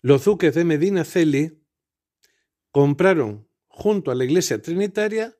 [0.00, 1.62] los duques de Medina Celi
[2.70, 5.36] compraron junto a la iglesia trinitaria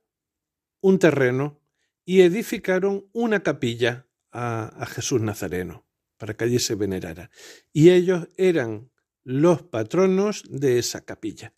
[0.85, 1.63] un terreno
[2.05, 5.87] y edificaron una capilla a, Jesús Nazareno
[6.19, 7.31] para que allí se venerara.
[7.73, 8.91] Y ellos eran
[9.23, 11.55] los patronos de esa capilla.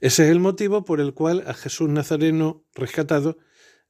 [0.00, 3.36] Ese es el motivo por el cual a Jesús Nazareno rescatado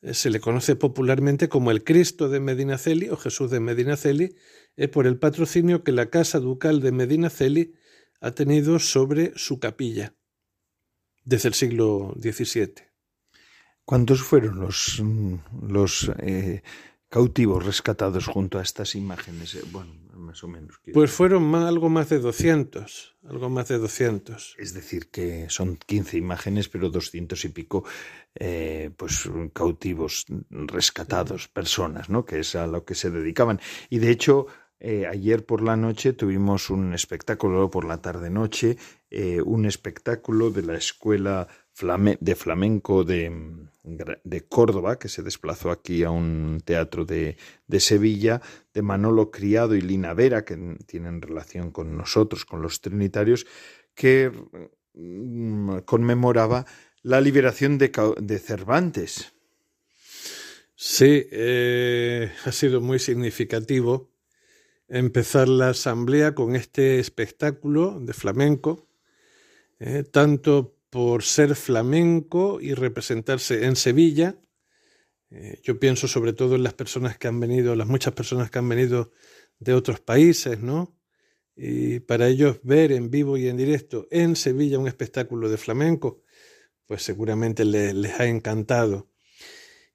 [0.01, 4.37] eh, se le conoce popularmente como el Cristo de Medinaceli o Jesús de Medinaceli,
[4.77, 7.75] es por el patrocinio que la Casa Ducal de Medinaceli
[8.23, 10.15] ha tenido sobre su capilla
[11.25, 12.92] desde el siglo XVII.
[13.93, 15.03] ¿Cuántos fueron los,
[15.69, 16.63] los eh,
[17.11, 19.55] cautivos rescatados junto a estas imágenes?
[19.55, 20.81] Eh, bueno, más o menos.
[20.95, 24.57] Pues fueron más, algo más de 200, algo más de 200.
[24.59, 27.85] Es decir, que son 15 imágenes, pero 200 y pico,
[28.35, 32.25] eh, pues cautivos rescatados, personas, ¿no?
[32.25, 33.61] Que es a lo que se dedicaban.
[33.91, 34.47] Y de hecho,
[34.85, 38.77] eh, ayer por la noche tuvimos un espectáculo, por la tarde-noche,
[39.11, 41.47] eh, un espectáculo de la Escuela
[42.21, 43.33] de Flamenco de,
[43.83, 48.41] de, Córdoba, que se desplazó aquí a un teatro de, de, Sevilla,
[48.73, 50.57] de Manolo Criado y Lina Vera, que
[50.87, 53.47] tienen relación con nosotros, con los trinitarios,
[53.95, 54.31] que
[54.95, 56.67] mm, conmemoraba
[57.03, 59.33] la liberación de, de Cervantes.
[60.75, 64.11] Sí, eh, ha sido muy significativo
[64.89, 68.89] empezar la asamblea con este espectáculo de flamenco,
[69.81, 74.37] eh, tanto por ser flamenco y representarse en Sevilla.
[75.31, 78.59] Eh, yo pienso sobre todo en las personas que han venido, las muchas personas que
[78.59, 79.11] han venido
[79.59, 80.95] de otros países, ¿no?
[81.57, 86.25] Y para ellos ver en vivo y en directo en Sevilla un espectáculo de flamenco,
[86.87, 89.09] pues seguramente les, ha encantado.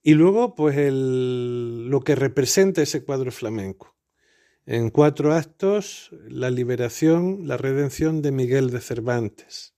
[0.01, 3.95] Y luego, pues lo que representa ese cuadro flamenco
[4.65, 9.76] en cuatro actos la liberación, la redención de Miguel de Cervantes.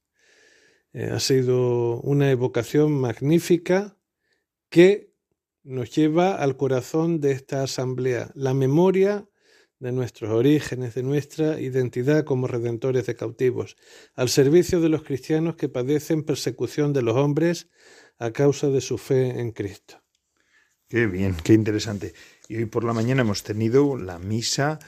[0.93, 3.97] Eh, ha sido una evocación magnífica
[4.69, 5.13] que
[5.63, 9.27] nos lleva al corazón de esta asamblea, la memoria
[9.79, 13.77] de nuestros orígenes, de nuestra identidad como redentores de cautivos,
[14.15, 17.69] al servicio de los cristianos que padecen persecución de los hombres
[18.17, 20.03] a causa de su fe en Cristo.
[20.89, 22.13] Qué bien, qué interesante.
[22.47, 24.79] Y hoy por la mañana hemos tenido la misa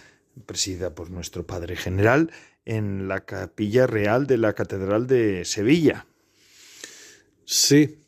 [0.45, 2.31] presidida por nuestro Padre General
[2.65, 6.07] en la capilla real de la Catedral de Sevilla.
[7.45, 7.99] Sí,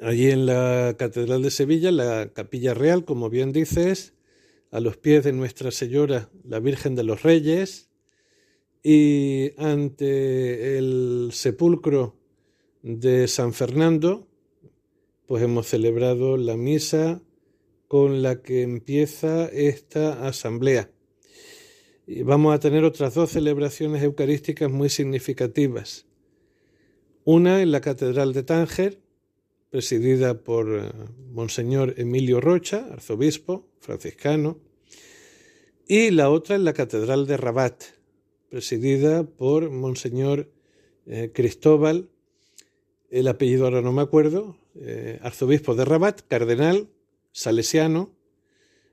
[0.00, 4.14] allí en la Catedral de Sevilla, la capilla real, como bien dices,
[4.70, 7.90] a los pies de Nuestra Señora, la Virgen de los Reyes,
[8.82, 12.16] y ante el sepulcro
[12.82, 14.26] de San Fernando,
[15.26, 17.22] pues hemos celebrado la misa
[17.86, 20.90] con la que empieza esta asamblea.
[22.06, 26.04] Vamos a tener otras dos celebraciones eucarísticas muy significativas.
[27.24, 29.00] Una en la Catedral de Tánger,
[29.70, 30.90] presidida por eh,
[31.30, 34.58] Monseñor Emilio Rocha, arzobispo franciscano,
[35.86, 37.84] y la otra en la Catedral de Rabat,
[38.50, 40.50] presidida por Monseñor
[41.06, 42.08] eh, Cristóbal,
[43.10, 46.88] el apellido ahora no me acuerdo, eh, arzobispo de Rabat, cardenal,
[47.30, 48.10] salesiano,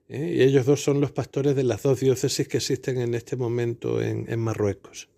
[0.09, 0.33] ¿eh?
[0.35, 4.01] y ellos dos son los pastores de las dos diócesis que existen en este momento
[4.01, 5.09] en, en Marruecos.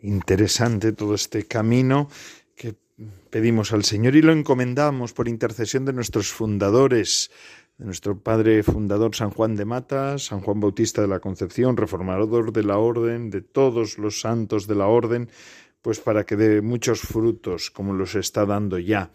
[0.00, 2.08] Interesante todo este camino
[2.54, 2.76] que
[3.30, 7.30] pedimos al Señor y lo encomendamos por intercesión de nuestros fundadores,
[7.78, 12.52] de nuestro padre fundador San Juan de Mata, San Juan Bautista de la Concepción, reformador
[12.52, 15.30] de la Orden, de todos los santos de la Orden,
[15.82, 19.10] pues para que dé muchos frutos como los está dando ya.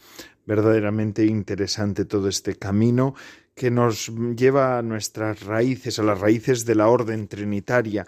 [0.46, 3.16] Verdaderamente interesante todo este camino
[3.56, 8.06] que nos lleva a nuestras raíces, a las raíces de la orden trinitaria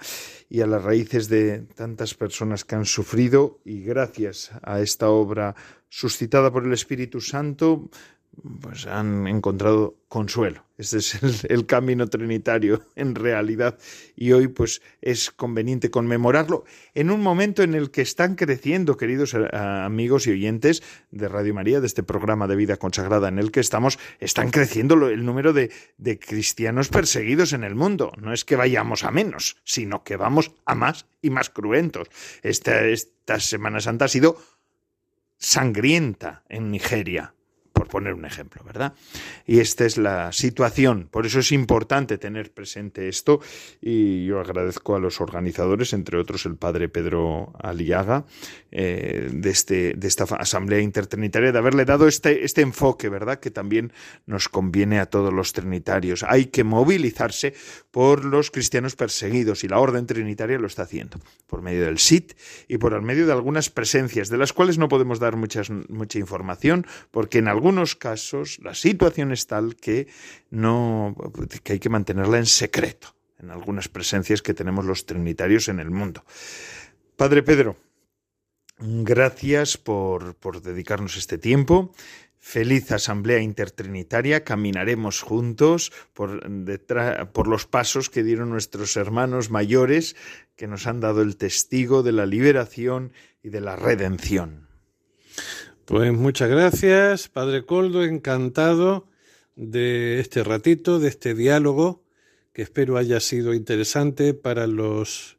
[0.49, 3.59] y a las raíces de tantas personas que han sufrido.
[3.63, 5.55] Y gracias a esta obra
[5.89, 7.89] suscitada por el Espíritu Santo,
[8.61, 10.65] pues han encontrado consuelo.
[10.77, 13.77] Este es el, camino trinitario en realidad
[14.15, 19.33] y hoy pues es conveniente conmemorarlo en un momento en el que están creciendo, queridos
[19.33, 23.51] eh, amigos y oyentes de Radio María, de este programa de vida consagrada en el
[23.51, 25.69] que estamos, están creciendo el número de,
[26.19, 28.11] cristianos perseguidos en el mundo.
[28.17, 32.09] No es que vayamos a menos, sino que vamos a más y más cruentos.
[32.41, 34.37] Esta, Semana Santa ha sido
[35.37, 37.34] sangrienta en Nigeria
[37.95, 38.93] poner un ejemplo, ¿verdad?
[39.45, 43.39] Y esta es la situación, por eso es importante tener presente esto
[43.79, 48.25] y yo agradezco a los organizadores, entre otros el padre Pedro Aliaga,
[48.71, 53.39] eh, de, este, de esta asamblea intertrinitaria, de haberle dado este, este enfoque, ¿verdad?
[53.39, 53.93] Que también
[54.25, 56.23] nos conviene a todos los trinitarios.
[56.23, 57.53] Hay que movilizarse
[57.91, 61.17] por los cristianos perseguidos y la orden trinitaria lo está haciendo,
[61.47, 62.33] por medio del SIT
[62.67, 66.19] y por el medio de algunas presencias, de las cuales no podemos dar muchas, mucha
[66.19, 70.07] información, porque en algún algunos casos la situación es tal que
[70.49, 71.15] no
[71.63, 75.91] que hay que mantenerla en secreto en algunas presencias que tenemos los trinitarios en el
[75.91, 76.23] mundo.
[77.15, 77.77] Padre Pedro,
[78.79, 81.93] gracias por, por dedicarnos este tiempo.
[82.39, 86.41] Feliz Asamblea Intertrinitaria, caminaremos juntos por,
[87.33, 90.15] por los pasos que dieron nuestros hermanos mayores
[90.55, 93.11] que nos han dado el testigo de la liberación
[93.43, 94.65] y de la redención.
[95.85, 99.07] Pues muchas gracias, Padre Coldo, encantado
[99.55, 102.03] de este ratito, de este diálogo,
[102.53, 105.37] que espero haya sido interesante para los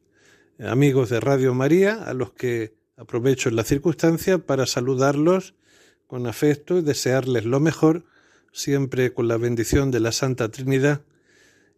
[0.57, 5.53] amigos de Radio María, a los que aprovecho la circunstancia para saludarlos
[6.07, 8.05] con afecto y desearles lo mejor,
[8.53, 11.01] siempre con la bendición de la Santa Trinidad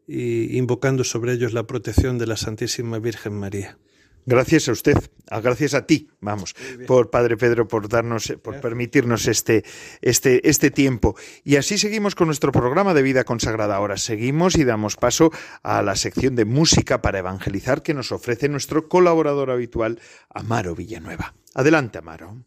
[0.06, 3.80] y invocando sobre ellos la protección de la Santísima Virgen María.
[4.26, 4.98] Gracias a usted,
[5.42, 6.56] gracias a ti, vamos,
[6.88, 9.64] por Padre Pedro, por darnos, por permitirnos este,
[10.02, 11.16] este, este tiempo.
[11.44, 13.76] Y así seguimos con nuestro programa de vida consagrada.
[13.76, 15.32] Ahora seguimos y damos paso
[15.64, 20.00] a la sección de música para evangelizar que nos ofrece nuestro colaborador habitual,
[20.30, 21.34] Amaro Villanueva.
[21.56, 22.46] Adelante, Amaro.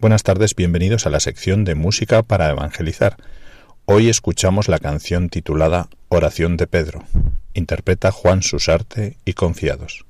[0.00, 3.18] Buenas tardes, bienvenidos a la sección de música para evangelizar.
[3.84, 7.04] Hoy escuchamos la canción titulada Oración de Pedro.
[7.52, 10.06] Interpreta Juan Susarte y Confiados.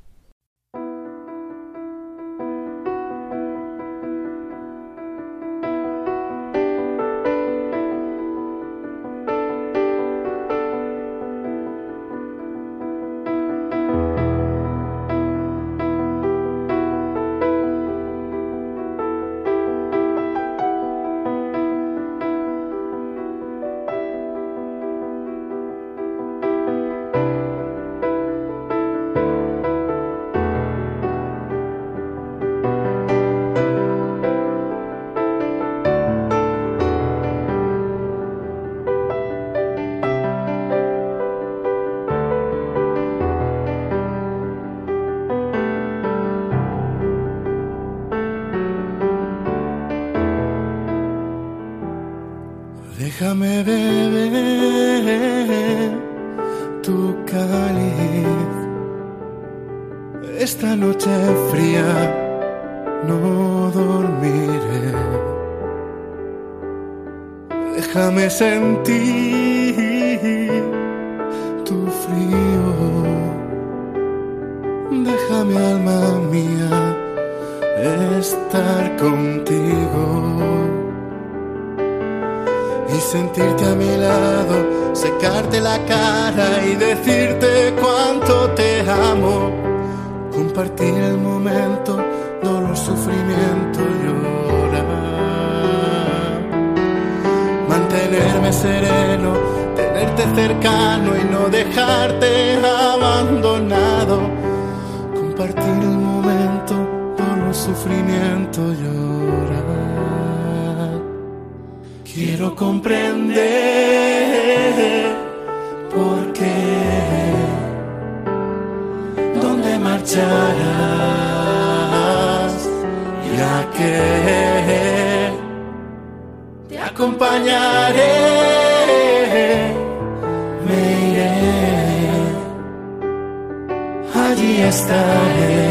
[134.70, 135.70] Estaré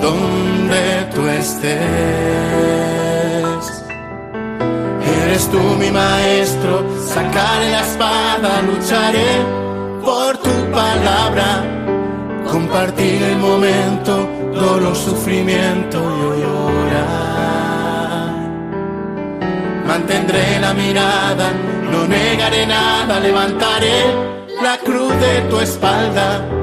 [0.00, 1.70] donde tú estés.
[5.22, 9.30] Eres tú mi maestro, sacaré la espada, lucharé
[10.04, 11.64] por tu palabra,
[12.50, 17.10] compartir el momento, dolor, sufrimiento, yo llorar.
[19.86, 21.52] Mantendré la mirada,
[21.90, 23.98] no negaré nada, levantaré
[24.62, 26.59] la cruz de tu espalda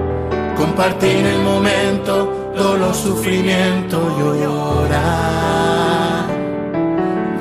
[0.78, 6.28] compartir el momento, dolor, sufrimiento, llorar.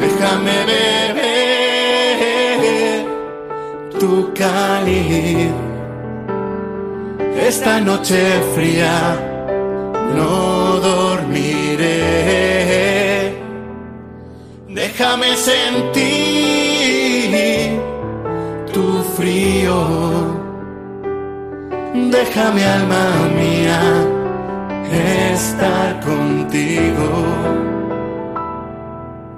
[0.01, 1.17] Déjame beber
[4.01, 5.53] tu cáliz.
[7.39, 9.21] Esta noche fría
[10.15, 11.93] no dormiré.
[14.69, 16.07] Déjame sentir
[18.73, 20.26] tu frío
[22.19, 23.05] déjame alma
[23.39, 23.81] mía
[25.35, 27.09] estar contigo.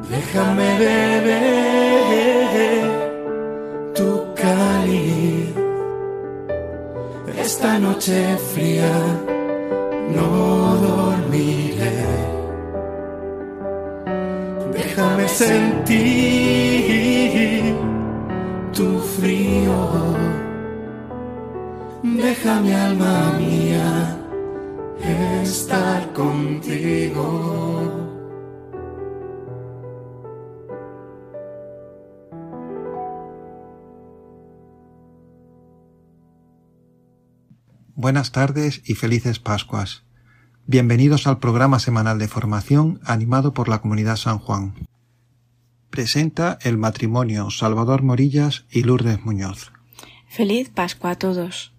[0.09, 1.25] Déjame beber
[3.95, 4.11] tu
[4.43, 5.55] cáliz.
[7.45, 8.17] Esta noche
[8.53, 8.95] fría
[10.15, 10.29] no
[10.87, 11.99] dormiré.
[14.79, 16.05] Déjame sentir
[18.73, 20.08] tu frío
[22.03, 24.19] Deja mi alma mía
[25.43, 27.27] estar contigo.
[37.97, 40.05] Buenas tardes y felices Pascuas.
[40.67, 44.75] Bienvenidos al programa semanal de formación animado por la Comunidad San Juan.
[45.91, 49.73] Presenta el matrimonio Salvador Morillas y Lourdes Muñoz.
[50.29, 51.73] Feliz Pascua a todos.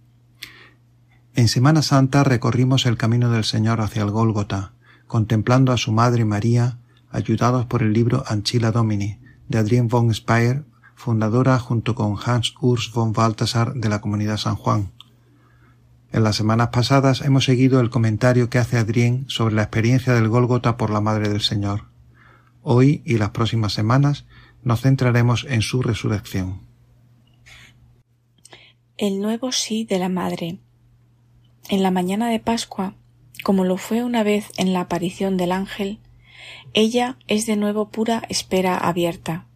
[1.40, 4.74] En Semana Santa recorrimos el camino del Señor hacia el Gólgota,
[5.08, 6.80] contemplando a su Madre María,
[7.12, 10.66] ayudados por el libro Anchila Domini, de Adrien von Speyer,
[10.96, 14.92] fundadora junto con Hans Urs von Balthasar de la Comunidad San Juan.
[16.12, 20.28] En las semanas pasadas hemos seguido el comentario que hace Adrien sobre la experiencia del
[20.28, 21.86] Gólgota por la Madre del Señor.
[22.64, 24.26] Hoy y las próximas semanas
[24.62, 26.64] nos centraremos en su resurrección.
[28.98, 30.60] El nuevo sí de la Madre
[31.70, 32.96] en la mañana de Pascua,
[33.44, 36.00] como lo fue una vez en la aparición del ángel,
[36.74, 39.48] ella es de nuevo pura espera abierta.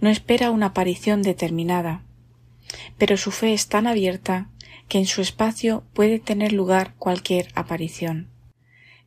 [0.00, 2.02] No espera una aparición determinada,
[2.98, 4.50] pero su fe es tan abierta
[4.88, 8.28] que en su espacio puede tener lugar cualquier aparición.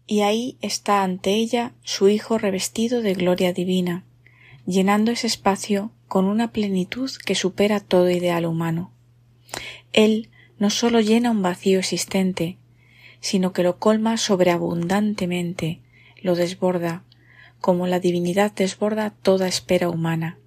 [0.06, 4.04] Y ahí está ante ella su Hijo revestido de gloria divina,
[4.66, 8.91] llenando ese espacio con una plenitud que supera todo ideal humano.
[9.93, 10.30] Él
[10.62, 12.59] no sólo llena un vacío existente,
[13.20, 15.80] sino que lo colma sobreabundantemente,
[16.22, 17.03] lo desborda,
[17.59, 20.38] como la divinidad desborda toda espera humana.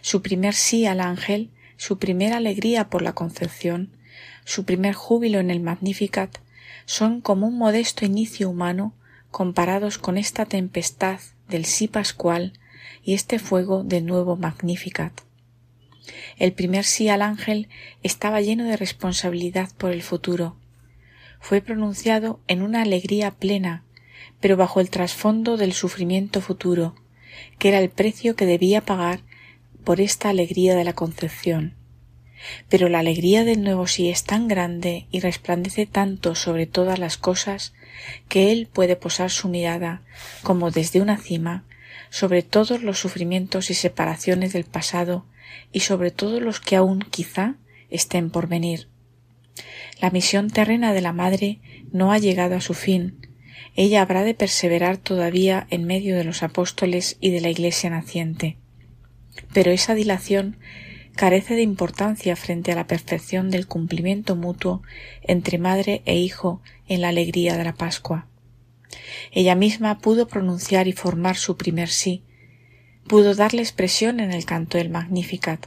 [0.00, 3.90] Su primer sí al ángel, su primera alegría por la concepción,
[4.44, 6.38] su primer júbilo en el Magnificat,
[6.84, 8.94] son como un modesto inicio humano
[9.30, 12.54] comparados con esta tempestad del sí pascual
[13.04, 15.12] y este fuego del nuevo Magnificat.
[16.38, 17.68] El primer sí al ángel
[18.02, 20.56] estaba lleno de responsabilidad por el futuro.
[21.40, 23.84] Fue pronunciado en una alegría plena,
[24.40, 26.94] pero bajo el trasfondo del sufrimiento futuro,
[27.58, 29.20] que era el precio que debía pagar
[29.84, 31.74] por esta alegría de la concepción.
[32.68, 37.16] Pero la alegría del nuevo sí es tan grande y resplandece tanto sobre todas las
[37.16, 37.72] cosas
[38.28, 40.02] que él puede posar su mirada
[40.42, 41.64] como desde una cima
[42.10, 45.24] sobre todos los sufrimientos y separaciones del pasado
[45.72, 47.56] y sobre todo los que aún quizá
[47.90, 48.88] estén por venir.
[50.00, 51.60] La misión terrena de la Madre
[51.92, 53.26] no ha llegado a su fin.
[53.76, 58.56] Ella habrá de perseverar todavía en medio de los apóstoles y de la Iglesia naciente.
[59.52, 60.58] Pero esa dilación
[61.14, 64.82] carece de importancia frente a la perfección del cumplimiento mutuo
[65.22, 68.26] entre madre e hijo en la alegría de la Pascua.
[69.32, 72.24] Ella misma pudo pronunciar y formar su primer sí,
[73.06, 75.66] pudo darle expresión en el canto del Magnificat.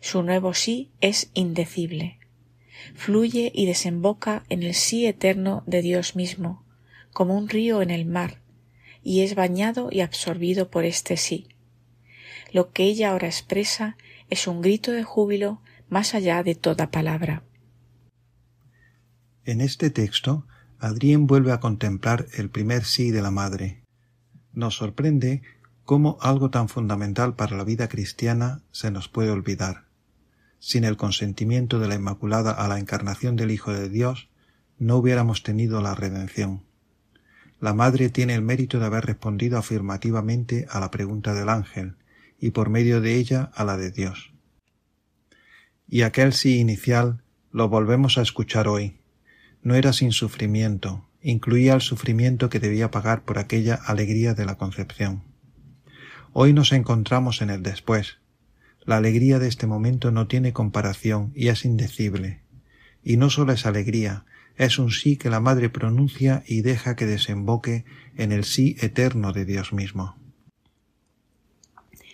[0.00, 2.18] Su nuevo sí es indecible.
[2.94, 6.64] Fluye y desemboca en el sí eterno de Dios mismo,
[7.12, 8.40] como un río en el mar,
[9.02, 11.48] y es bañado y absorbido por este sí.
[12.52, 13.96] Lo que ella ahora expresa
[14.28, 17.44] es un grito de júbilo más allá de toda palabra.
[19.44, 20.46] En este texto,
[20.78, 23.82] Adrián vuelve a contemplar el primer sí de la madre.
[24.52, 25.42] Nos sorprende
[25.92, 29.84] cómo algo tan fundamental para la vida cristiana se nos puede olvidar.
[30.58, 34.30] Sin el consentimiento de la Inmaculada a la encarnación del Hijo de Dios,
[34.78, 36.62] no hubiéramos tenido la redención.
[37.60, 41.96] La Madre tiene el mérito de haber respondido afirmativamente a la pregunta del ángel,
[42.40, 44.32] y por medio de ella a la de Dios.
[45.86, 48.96] Y aquel sí inicial lo volvemos a escuchar hoy.
[49.62, 54.56] No era sin sufrimiento, incluía el sufrimiento que debía pagar por aquella alegría de la
[54.56, 55.30] concepción.
[56.34, 58.16] Hoy nos encontramos en el después.
[58.86, 62.40] La alegría de este momento no tiene comparación y es indecible.
[63.04, 64.24] Y no solo es alegría,
[64.56, 67.84] es un sí que la Madre pronuncia y deja que desemboque
[68.16, 70.16] en el sí eterno de Dios mismo.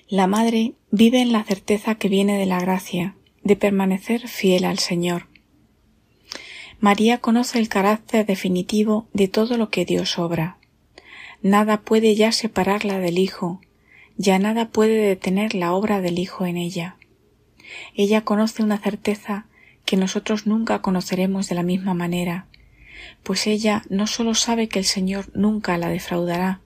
[0.08, 3.14] La Madre vive en la certeza que viene de la gracia,
[3.44, 5.28] de permanecer fiel al Señor.
[6.80, 10.58] María conoce el carácter definitivo de todo lo que Dios obra.
[11.40, 13.60] Nada puede ya separarla del Hijo,
[14.18, 16.96] ya nada puede detener la obra del Hijo en ella.
[17.94, 19.46] Ella conoce una certeza
[19.84, 22.46] que nosotros nunca conoceremos de la misma manera,
[23.22, 26.60] pues ella no sólo sabe que el Señor nunca la defraudará,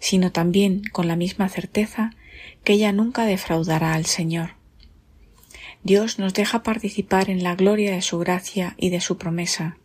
[0.00, 2.14] sino también con la misma certeza
[2.62, 4.50] que ella nunca defraudará al Señor.
[5.82, 9.78] Dios nos deja participar en la gloria de su gracia y de su promesa.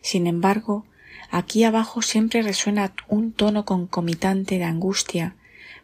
[0.00, 0.86] Sin embargo,
[1.30, 5.34] aquí abajo siempre resuena un tono concomitante de angustia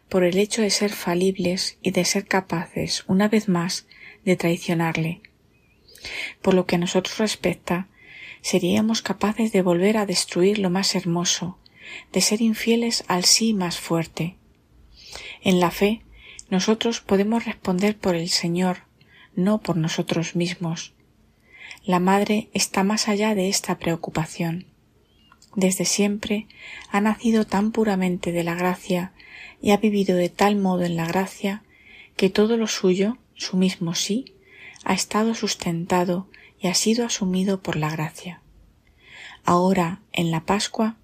[0.09, 3.87] por el hecho de ser falibles y de ser capaces, una vez más,
[4.23, 5.21] de traicionarle.
[6.41, 7.87] Por lo que a nosotros respecta,
[8.41, 11.57] seríamos capaces de volver a destruir lo más hermoso,
[12.11, 14.35] de ser infieles al sí más fuerte.
[15.41, 16.01] En la fe,
[16.49, 18.83] nosotros podemos responder por el Señor,
[19.35, 20.93] no por nosotros mismos.
[21.83, 24.67] La Madre está más allá de esta preocupación.
[25.55, 26.47] Desde siempre
[26.91, 29.13] ha nacido tan puramente de la gracia
[29.61, 31.63] y ha vivido de tal modo en la gracia
[32.15, 34.33] que todo lo suyo, su mismo sí,
[34.83, 36.27] ha estado sustentado
[36.59, 38.41] y ha sido asumido por la gracia.
[39.43, 40.95] Ahora, en la Pascua,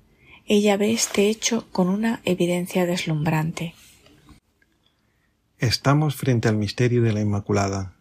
[0.46, 3.76] ella ve este hecho con una evidencia deslumbrante.
[5.60, 7.94] Estamos frente al misterio de la Inmaculada.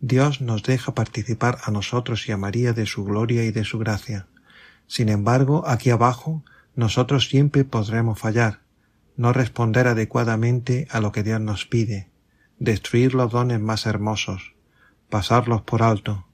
[0.00, 3.78] Dios nos deja participar a nosotros y a María de su gloria y de su
[3.78, 4.26] gracia.
[4.86, 6.42] Sin embargo, aquí abajo,
[6.74, 8.60] nosotros siempre podremos fallar,
[9.20, 12.08] no responder adecuadamente a lo que Dios nos pide,
[12.58, 14.54] destruir los dones más hermosos,
[15.10, 16.26] pasarlos por alto.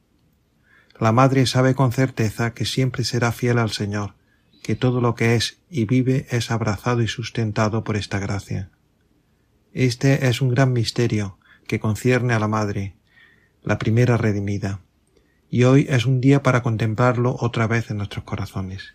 [1.00, 4.14] La Madre sabe con certeza que siempre será fiel al Señor,
[4.62, 8.70] que todo lo que es y vive es abrazado y sustentado por esta gracia.
[9.72, 12.94] Este es un gran misterio que concierne a la Madre,
[13.64, 14.78] la primera redimida,
[15.50, 18.94] y hoy es un día para contemplarlo otra vez en nuestros corazones.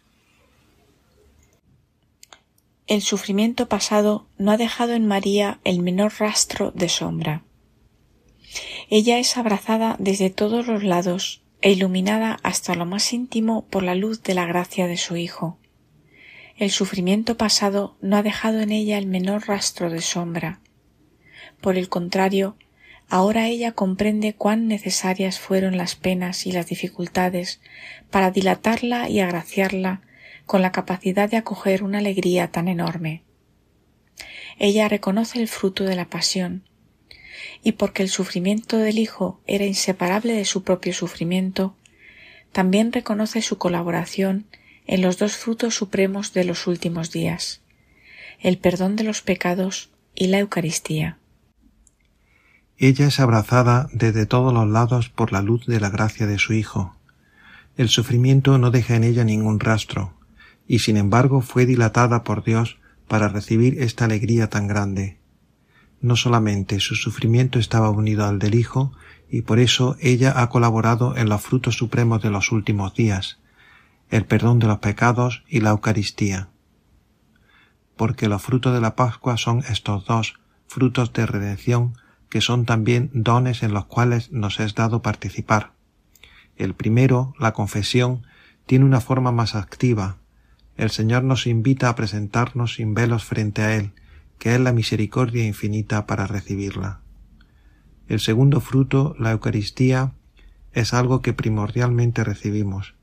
[2.91, 7.41] El sufrimiento pasado no ha dejado en María el menor rastro de sombra.
[8.89, 13.95] Ella es abrazada desde todos los lados e iluminada hasta lo más íntimo por la
[13.95, 15.57] luz de la gracia de su Hijo.
[16.57, 20.59] El sufrimiento pasado no ha dejado en ella el menor rastro de sombra.
[21.61, 22.57] Por el contrario,
[23.07, 27.61] ahora ella comprende cuán necesarias fueron las penas y las dificultades
[28.09, 30.01] para dilatarla y agraciarla
[30.51, 33.23] con la capacidad de acoger una alegría tan enorme.
[34.59, 36.67] Ella reconoce el fruto de la pasión,
[37.63, 41.77] y porque el sufrimiento del Hijo era inseparable de su propio sufrimiento,
[42.51, 44.45] también reconoce su colaboración
[44.87, 47.61] en los dos frutos supremos de los últimos días,
[48.41, 51.17] el perdón de los pecados y la Eucaristía.
[52.77, 56.51] Ella es abrazada desde todos los lados por la luz de la gracia de su
[56.51, 56.97] Hijo.
[57.77, 60.19] El sufrimiento no deja en ella ningún rastro,
[60.71, 65.17] y sin embargo fue dilatada por Dios para recibir esta alegría tan grande.
[65.99, 68.93] No solamente su sufrimiento estaba unido al del Hijo,
[69.29, 73.39] y por eso ella ha colaborado en los frutos supremos de los últimos días,
[74.09, 76.47] el perdón de los pecados y la Eucaristía.
[77.97, 81.97] Porque los frutos de la Pascua son estos dos frutos de redención
[82.29, 85.73] que son también dones en los cuales nos es dado participar.
[86.55, 88.25] El primero, la confesión,
[88.65, 90.20] tiene una forma más activa,
[90.77, 93.91] el Señor nos invita a presentarnos sin velos frente a Él,
[94.39, 97.01] que es la misericordia infinita para recibirla.
[98.07, 100.13] El segundo fruto, la Eucaristía,
[100.73, 102.95] es algo que primordialmente recibimos,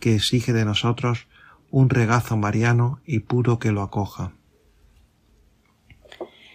[0.00, 1.26] que exige de nosotros
[1.70, 4.32] un regazo mariano y puro que lo acoja.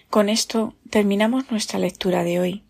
[0.10, 2.64] Con esto terminamos nuestra lectura de hoy.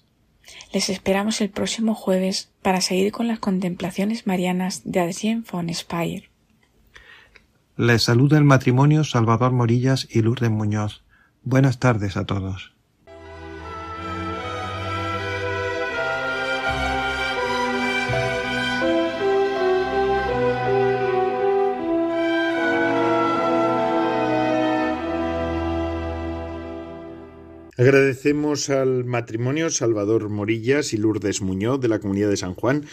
[0.74, 6.30] Les esperamos el próximo jueves para seguir con las contemplaciones marianas de Adrien von Speyer.
[7.80, 11.04] Les saluda el matrimonio Salvador Morillas y Lourdes Muñoz.
[11.44, 12.74] Buenas tardes a todos.
[27.78, 32.86] Agradecemos al matrimonio Salvador Morillas y Lourdes Muñoz de la Comunidad de San Juan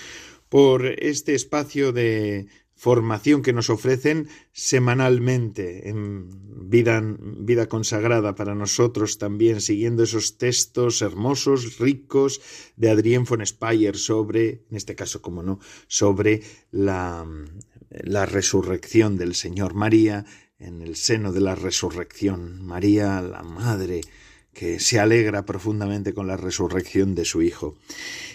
[0.50, 6.28] por este espacio de formación que nos ofrecen semanalmente en
[6.68, 12.40] vida, vida consagrada para nosotros también, siguiendo esos textos hermosos, ricos
[12.76, 17.26] de Adrien von Speyer sobre, en este caso como no, sobre la,
[17.90, 20.24] la resurrección del Señor María
[20.58, 22.64] en el seno de la resurrección.
[22.64, 24.00] María, la Madre,
[24.54, 27.76] que se alegra profundamente con la resurrección de su Hijo.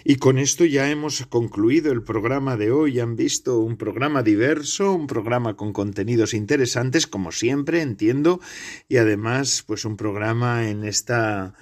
[0.04, 3.00] Y con esto ya hemos concluido el programa de hoy.
[3.00, 8.40] Han visto un programa diverso, un programa con contenidos interesantes, como siempre, entiendo,
[8.88, 11.56] y además, pues un programa en esta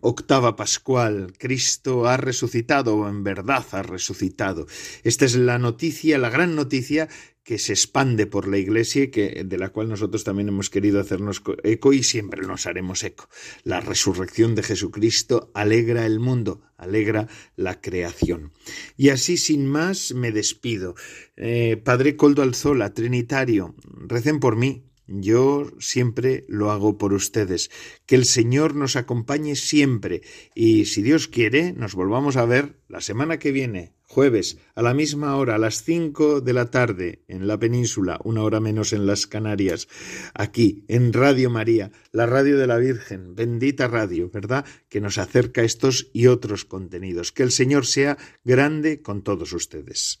[0.00, 4.66] octava pascual, Cristo ha resucitado, en verdad ha resucitado.
[5.02, 7.08] Esta es la noticia, la gran noticia
[7.44, 11.00] que se expande por la Iglesia y que, de la cual nosotros también hemos querido
[11.00, 13.28] hacernos eco y siempre nos haremos eco.
[13.64, 18.52] La resurrección de Jesucristo alegra el mundo, alegra la creación.
[18.96, 20.94] Y así, sin más, me despido.
[21.36, 23.74] Eh, Padre Coldo Alzola, Trinitario,
[24.06, 27.70] recen por mí, yo siempre lo hago por ustedes.
[28.06, 30.22] Que el Señor nos acompañe siempre
[30.54, 34.92] y si Dios quiere, nos volvamos a ver la semana que viene, jueves, a la
[34.92, 39.06] misma hora, a las cinco de la tarde, en la península, una hora menos en
[39.06, 39.88] las Canarias,
[40.34, 44.66] aquí, en Radio María, la radio de la Virgen, bendita radio, ¿verdad?
[44.90, 47.32] Que nos acerca estos y otros contenidos.
[47.32, 50.20] Que el Señor sea grande con todos ustedes.